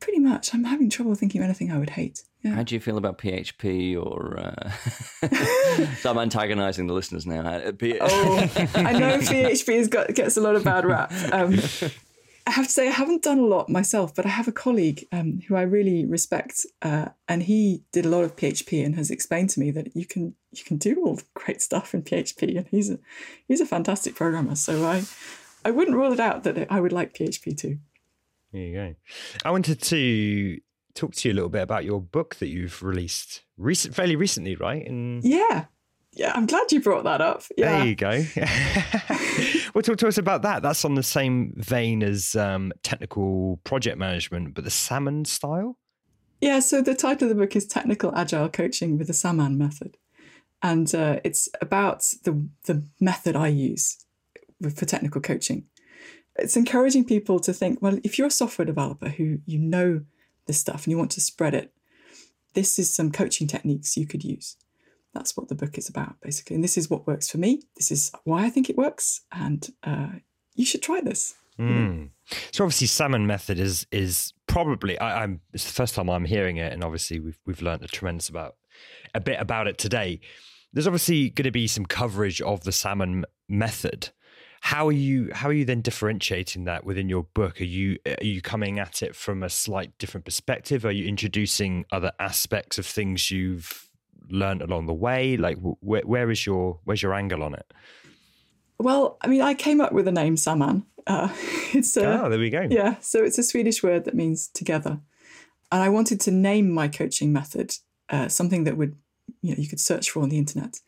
[0.00, 0.52] Pretty much.
[0.52, 2.24] I'm having trouble thinking of anything I would hate.
[2.42, 2.54] Yeah.
[2.54, 3.96] How do you feel about PHP?
[4.04, 4.70] Or uh...
[6.00, 7.46] so I'm antagonising the listeners now.
[7.48, 7.70] Uh,
[8.00, 11.12] oh, I know PHP has got gets a lot of bad rap.
[11.30, 11.60] Um,
[12.48, 15.06] I have to say I haven't done a lot myself, but I have a colleague
[15.12, 19.12] um, who I really respect, uh, and he did a lot of PHP and has
[19.12, 22.66] explained to me that you can you can do all great stuff in PHP, and
[22.72, 22.98] he's a
[23.46, 24.56] he's a fantastic programmer.
[24.56, 25.04] So I
[25.66, 27.78] I wouldn't rule it out that I would like PHP too.
[28.52, 28.94] There you go.
[29.44, 30.60] I wanted to
[30.94, 34.54] talk to you a little bit about your book that you've released recent, fairly recently,
[34.54, 34.86] right?
[35.24, 35.64] Yeah.
[36.12, 37.42] Yeah, I'm glad you brought that up.
[37.58, 37.78] Yeah.
[37.78, 38.24] There you go.
[39.74, 40.62] well, talk to us about that.
[40.62, 45.78] That's on the same vein as um, technical project management, but the Samman style.
[46.40, 49.96] Yeah, so the title of the book is Technical Agile Coaching with the Samman Method.
[50.62, 54.05] And uh, it's about the, the method I use
[54.62, 55.66] for technical coaching.
[56.36, 60.02] It's encouraging people to think well, if you're a software developer who you know
[60.46, 61.72] this stuff and you want to spread it,
[62.54, 64.56] this is some coaching techniques you could use.
[65.14, 66.56] That's what the book is about, basically.
[66.56, 67.62] And this is what works for me.
[67.74, 69.22] This is why I think it works.
[69.32, 70.08] And uh,
[70.54, 71.34] you should try this.
[71.58, 72.10] Mm.
[72.52, 76.58] So obviously, Samman method is is probably I, am it's the first time I'm hearing
[76.58, 78.56] it, and obviously we've we've learned a tremendous about
[79.14, 80.20] a bit about it today.
[80.72, 84.10] There's obviously going to be some coverage of the Samman method
[84.60, 87.60] how are you how are you then differentiating that within your book?
[87.60, 90.84] Are you are you coming at it from a slight different perspective?
[90.84, 93.88] Are you introducing other aspects of things you've
[94.30, 95.36] learned along the way?
[95.36, 97.72] Like where, where is your where's your angle on it?
[98.78, 100.84] Well i mean i came up with the name Samman.
[101.06, 101.28] Uh,
[101.72, 102.66] it's a, oh there we go.
[102.68, 105.00] yeah so it's a swedish word that means together.
[105.70, 107.74] And i wanted to name my coaching method
[108.08, 108.96] uh, something that would
[109.42, 110.80] you know you could search for on the internet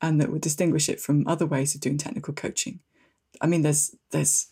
[0.00, 2.80] and that would distinguish it from other ways of doing technical coaching
[3.40, 4.48] I mean, there's there's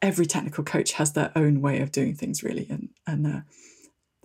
[0.00, 3.40] every technical coach has their own way of doing things, really, and and uh,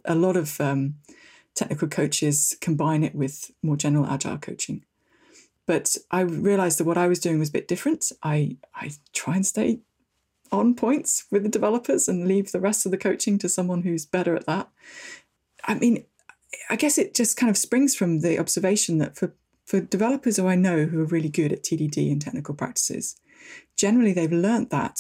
[0.06, 0.96] a lot of um,
[1.56, 4.84] technical coaches combine it with more general agile coaching.
[5.66, 8.12] But I realized that what I was doing was a bit different.
[8.22, 9.80] I I try and stay
[10.52, 14.06] on points with the developers and leave the rest of the coaching to someone who's
[14.06, 14.70] better at that.
[15.66, 16.06] I mean,
[16.70, 19.34] I guess it just kind of springs from the observation that for
[19.66, 23.16] for developers who I know who are really good at TDD and technical practices,
[23.76, 25.00] generally they've learnt that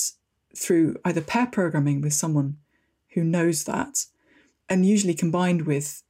[0.55, 2.57] through either pair programming with someone
[3.13, 4.05] who knows that,
[4.69, 6.03] and usually combined with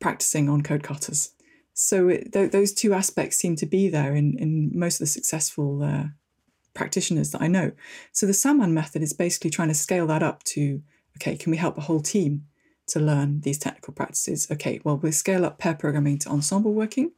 [0.00, 1.30] practicing on code katas.
[1.74, 5.06] So it, th- those two aspects seem to be there in, in most of the
[5.06, 6.04] successful uh,
[6.74, 7.72] practitioners that I know.
[8.12, 10.82] So the Samman method is basically trying to scale that up to
[11.16, 12.46] okay, can we help a whole team
[12.90, 14.48] to learn these technical practices.
[14.50, 17.12] Okay, well, we'll scale up pair programming to ensemble working,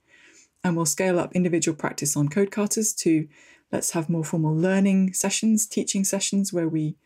[0.62, 3.26] and we'll scale up individual practice on code katas to
[3.72, 6.96] let's have more formal learning sessions, teaching sessions where we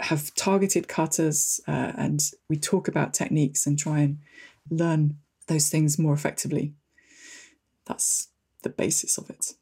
[0.00, 4.18] have targeted katas uh, and we talk about techniques and try and
[4.70, 6.74] learn those things more effectively.
[7.84, 8.28] That's
[8.62, 9.52] the basis of it.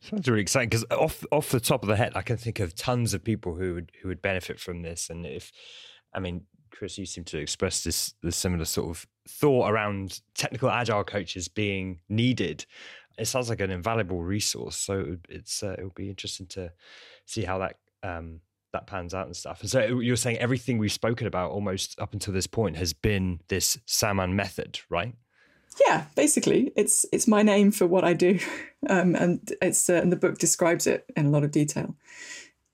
[0.00, 2.74] Sounds really exciting because off off the top of the head, I can think of
[2.74, 5.08] tons of people who would who would benefit from this.
[5.08, 5.52] And if,
[6.12, 10.70] I mean, Chris, you seem to express this the similar sort of thought around technical
[10.70, 12.66] agile coaches being needed.
[13.18, 14.76] It sounds like an invaluable resource.
[14.76, 16.72] So it's uh, it will be interesting to
[17.26, 18.40] see how that um,
[18.72, 19.60] that pans out and stuff.
[19.60, 23.40] And so you're saying everything we've spoken about almost up until this point has been
[23.48, 25.14] this Samman method, right?
[25.86, 28.38] Yeah, basically, it's it's my name for what I do,
[28.88, 31.94] um, and it's uh, and the book describes it in a lot of detail.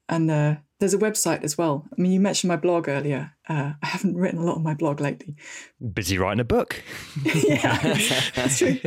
[0.09, 1.87] And uh, there's a website as well.
[1.91, 3.33] I mean, you mentioned my blog earlier.
[3.49, 5.35] Uh, I haven't written a lot on my blog lately.
[5.93, 6.83] Busy writing a book.
[7.23, 7.99] yeah,
[8.35, 8.79] that's true.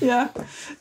[0.00, 0.28] Yeah,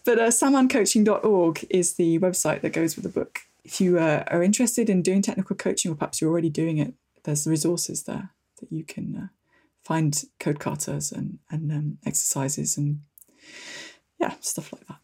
[0.06, 3.40] but uh, sammancoaching.org is the website that goes with the book.
[3.64, 6.96] If you uh, are interested in doing technical coaching, or perhaps you're already doing it,
[7.24, 9.28] there's resources there that you can uh,
[9.84, 13.02] find code katas and and um, exercises and
[14.20, 14.98] yeah, stuff like that.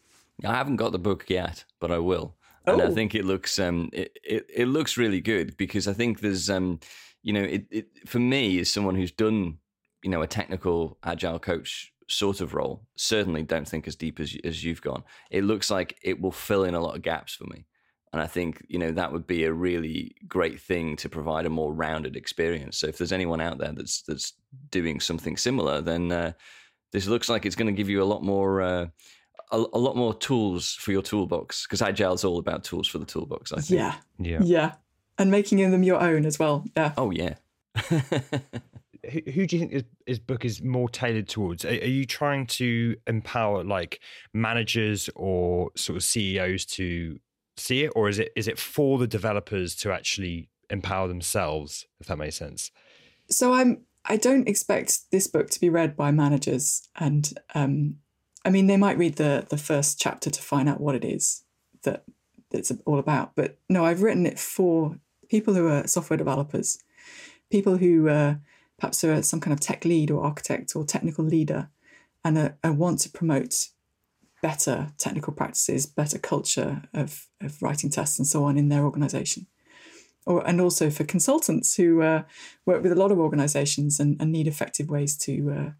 [0.44, 2.36] I haven't got the book yet, but I will.
[2.68, 2.74] Oh.
[2.74, 2.94] And I oh.
[2.94, 6.80] think it looks um it, it, it looks really good because I think there's um
[7.22, 9.58] you know it, it for me as someone who's done
[10.02, 14.36] you know a technical agile coach sort of role certainly don't think as deep as
[14.44, 17.44] as you've gone it looks like it will fill in a lot of gaps for
[17.44, 17.66] me
[18.12, 21.50] and I think you know that would be a really great thing to provide a
[21.50, 22.78] more rounded experience.
[22.78, 24.32] So if there's anyone out there that's that's
[24.70, 26.32] doing something similar, then uh,
[26.92, 28.86] this looks like it's going to give you a lot more uh,
[29.50, 32.98] a, a, lot more tools for your toolbox because Agile is all about tools for
[32.98, 33.52] the toolbox.
[33.52, 33.80] I think.
[33.80, 34.72] Yeah, yeah, yeah,
[35.18, 36.64] and making them your own as well.
[36.76, 36.92] Yeah.
[36.96, 37.34] Oh yeah.
[37.90, 41.64] who, who, do you think his, his, book is more tailored towards?
[41.64, 44.00] Are, are, you trying to empower like
[44.34, 47.18] managers or sort of CEOs to
[47.56, 51.86] see it, or is it is it for the developers to actually empower themselves?
[52.00, 52.70] If that makes sense.
[53.30, 57.96] So I'm I don't expect this book to be read by managers, and um,
[58.48, 61.44] I mean they might read the the first chapter to find out what it is
[61.82, 62.04] that
[62.50, 63.36] it's all about.
[63.36, 64.96] But no, I've written it for
[65.28, 66.78] people who are software developers,
[67.50, 68.36] people who uh,
[68.78, 71.68] perhaps are some kind of tech lead or architect or technical leader,
[72.24, 73.68] and uh, want to promote
[74.40, 79.46] better technical practices, better culture of, of writing tests and so on in their organization.
[80.24, 82.22] Or, and also for consultants who uh,
[82.64, 85.70] work with a lot of organizations and, and need effective ways to uh,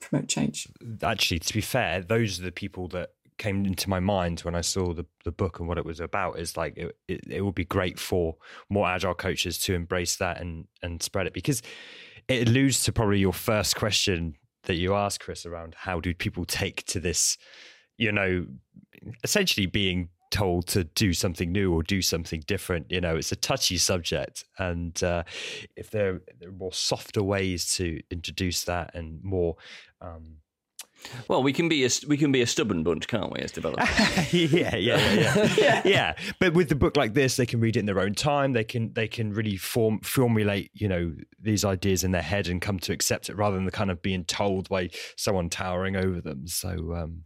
[0.00, 0.68] promote change.
[1.02, 4.60] Actually, to be fair, those are the people that came into my mind when I
[4.60, 7.54] saw the, the book and what it was about is like it, it, it would
[7.54, 8.36] be great for
[8.68, 11.62] more agile coaches to embrace that and and spread it because
[12.28, 14.34] it alludes to probably your first question
[14.64, 17.38] that you asked Chris around how do people take to this
[18.00, 18.46] you know,
[19.22, 22.90] essentially being told to do something new or do something different.
[22.90, 25.24] You know, it's a touchy subject, and uh,
[25.76, 29.56] if there, there, are more softer ways to introduce that and more.
[30.00, 30.36] Um,
[31.28, 33.88] well, we can be a we can be a stubborn bunch, can't we, as developers?
[34.32, 36.14] yeah, yeah, yeah, yeah, yeah.
[36.38, 38.52] But with the book like this, they can read it in their own time.
[38.52, 42.60] They can they can really form formulate, you know, these ideas in their head and
[42.60, 46.20] come to accept it rather than the kind of being told by someone towering over
[46.20, 46.46] them.
[46.46, 47.24] So, um,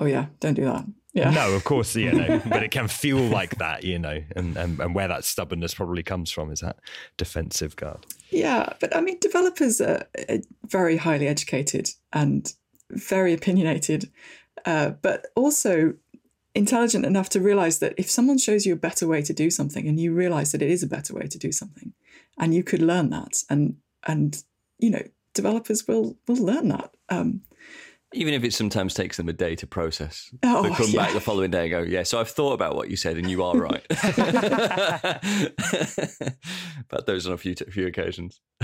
[0.00, 0.84] Oh yeah, don't do that.
[1.12, 1.30] Yeah.
[1.30, 4.80] No, of course, you know, but it can feel like that, you know, and, and,
[4.80, 6.78] and where that stubbornness probably comes from is that
[7.18, 8.06] defensive guard.
[8.30, 10.06] Yeah, but I mean, developers are
[10.66, 12.50] very highly educated and
[12.90, 14.10] very opinionated,
[14.64, 15.94] uh, but also
[16.54, 19.86] intelligent enough to realize that if someone shows you a better way to do something
[19.86, 21.92] and you realize that it is a better way to do something
[22.38, 24.44] and you could learn that and and
[24.78, 25.02] you know
[25.32, 27.40] developers will will learn that um,
[28.14, 31.04] even if it sometimes takes them a day to process, oh, they come yeah.
[31.04, 33.30] back the following day and go, "Yeah, so I've thought about what you said, and
[33.30, 33.84] you are right."
[36.88, 38.40] but those on a few t- few occasions.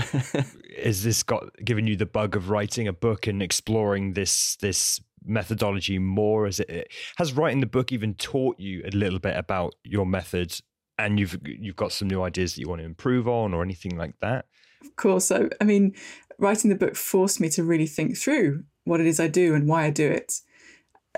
[0.83, 5.01] Has this got given you the bug of writing a book and exploring this this
[5.25, 6.45] methodology more?
[6.45, 10.59] As it has writing the book even taught you a little bit about your method,
[10.97, 13.97] and you've you've got some new ideas that you want to improve on, or anything
[13.97, 14.45] like that?
[14.81, 15.25] Of course.
[15.25, 15.93] So, I mean,
[16.37, 19.67] writing the book forced me to really think through what it is I do and
[19.67, 20.41] why I do it.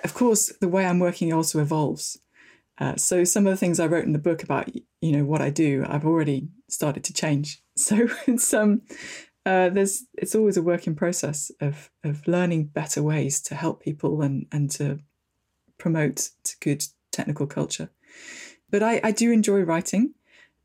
[0.04, 2.18] Of course, the way I'm working also evolves.
[2.78, 4.70] Uh, so some of the things I wrote in the book about
[5.02, 7.62] you know what I do, I've already started to change.
[7.78, 8.82] So it's um
[9.46, 13.82] uh, there's it's always a work in process of of learning better ways to help
[13.82, 15.00] people and and to
[15.78, 17.90] promote to good technical culture.
[18.70, 20.14] But I, I do enjoy writing,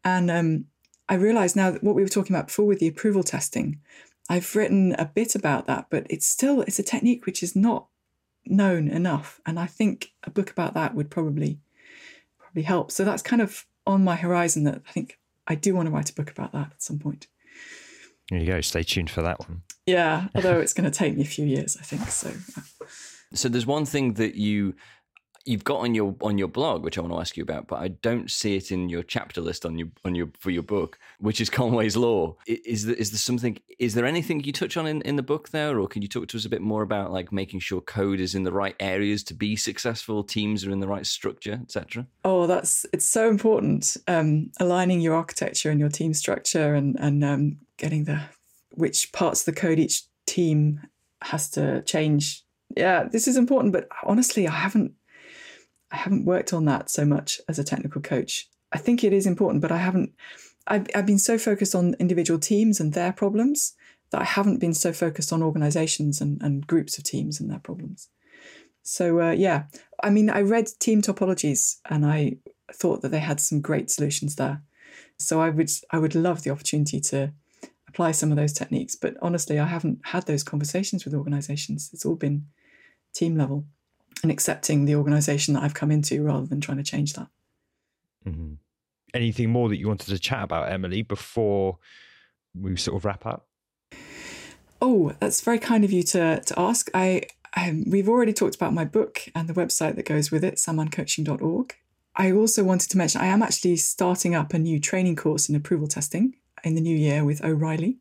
[0.05, 0.67] and um,
[1.09, 3.81] I realize now that what we were talking about before with the approval testing,
[4.29, 7.87] I've written a bit about that, but it's still it's a technique which is not
[8.45, 11.61] known enough, and I think a book about that would probably
[12.39, 12.91] probably help.
[12.91, 14.65] So that's kind of on my horizon.
[14.65, 17.29] That I think I do want to write a book about that at some point.
[18.31, 18.61] There you go.
[18.61, 19.63] Stay tuned for that one.
[19.87, 22.09] Yeah, although it's going to take me a few years, I think.
[22.09, 22.33] So.
[23.35, 24.75] So there's one thing that you
[25.47, 27.77] you've got on your on your blog, which I want to ask you about, but
[27.77, 30.99] I don't see it in your chapter list on your on your for your book,
[31.19, 32.37] which is Conway's Law.
[32.47, 33.59] Is there is there something?
[33.79, 36.29] Is there anything you touch on in, in the book there, or can you talk
[36.29, 39.23] to us a bit more about like making sure code is in the right areas
[39.25, 42.07] to be successful, teams are in the right structure, etc.
[42.25, 43.97] Oh, that's it's so important.
[44.09, 48.21] Um, aligning your architecture and your team structure, and and um, getting the
[48.71, 50.81] which parts of the code each team
[51.23, 52.43] has to change.
[52.77, 54.93] Yeah, this is important, but honestly, I haven't
[55.97, 58.49] I haven't worked on that so much as a technical coach.
[58.71, 60.13] I think it is important, but I haven't.
[60.67, 63.75] I've, I've been so focused on individual teams and their problems
[64.11, 67.61] that I haven't been so focused on organizations and, and groups of teams and their
[67.61, 68.09] problems.
[68.83, 69.65] So, uh, yeah,
[70.03, 72.39] I mean, I read team topologies and I
[72.75, 74.63] thought that they had some great solutions there.
[75.19, 77.33] So I would I would love the opportunity to
[77.89, 78.97] apply some of those techniques.
[78.97, 81.89] But honestly, I haven't had those conversations with organizations.
[81.95, 82.47] It's all been
[83.15, 83.67] team level
[84.23, 87.29] and accepting the organization that I've come into rather than trying to change that.
[88.27, 88.55] Mm-hmm.
[89.15, 91.79] Anything more that you wanted to chat about, Emily, before
[92.55, 93.47] we sort of wrap up?
[94.81, 96.91] Oh, that's very kind of you to, to ask.
[96.93, 97.23] I,
[97.55, 101.75] I we've already talked about my book and the website that goes with it, sammancoaching.org.
[102.15, 105.55] I also wanted to mention I am actually starting up a new training course in
[105.55, 107.99] approval testing in the new year with O'Reilly,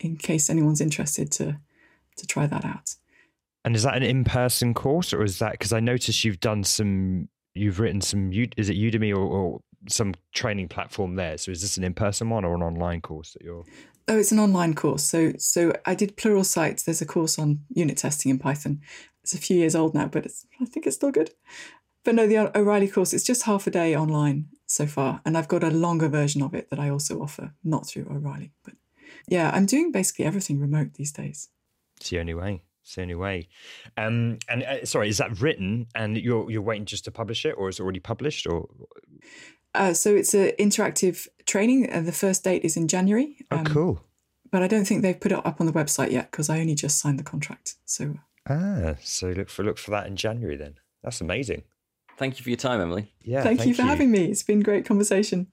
[0.00, 1.58] in case anyone's interested to
[2.16, 2.96] to try that out.
[3.64, 7.28] And is that an in-person course, or is that because I noticed you've done some,
[7.54, 11.36] you've written some, is it Udemy or, or some training platform there?
[11.38, 13.64] So is this an in-person one or an online course that you're?
[14.06, 15.04] Oh, it's an online course.
[15.04, 16.84] So so I did Pluralsight.
[16.84, 18.80] There's a course on unit testing in Python.
[19.22, 20.26] It's a few years old now, but
[20.60, 21.32] I think it's still good.
[22.04, 25.20] But no, the O'Reilly course, it's just half a day online so far.
[25.26, 28.52] And I've got a longer version of it that I also offer, not through O'Reilly.
[28.64, 28.74] But
[29.26, 31.50] yeah, I'm doing basically everything remote these days.
[31.98, 32.62] It's the only way.
[32.88, 33.48] It's the only way.
[33.98, 37.52] Um, and uh, sorry, is that written and you're you're waiting just to publish it,
[37.58, 38.46] or is it already published?
[38.46, 38.66] Or
[39.74, 43.36] uh, so it's an interactive training, and the first date is in January.
[43.50, 44.04] Oh, um, oh, cool!
[44.50, 46.74] But I don't think they've put it up on the website yet because I only
[46.74, 47.74] just signed the contract.
[47.84, 48.14] So
[48.48, 50.76] ah, so look for look for that in January then.
[51.02, 51.64] That's amazing.
[52.16, 53.12] Thank you for your time, Emily.
[53.20, 53.88] Yeah, thank, thank you for you.
[53.88, 54.24] having me.
[54.30, 55.48] It's been great conversation.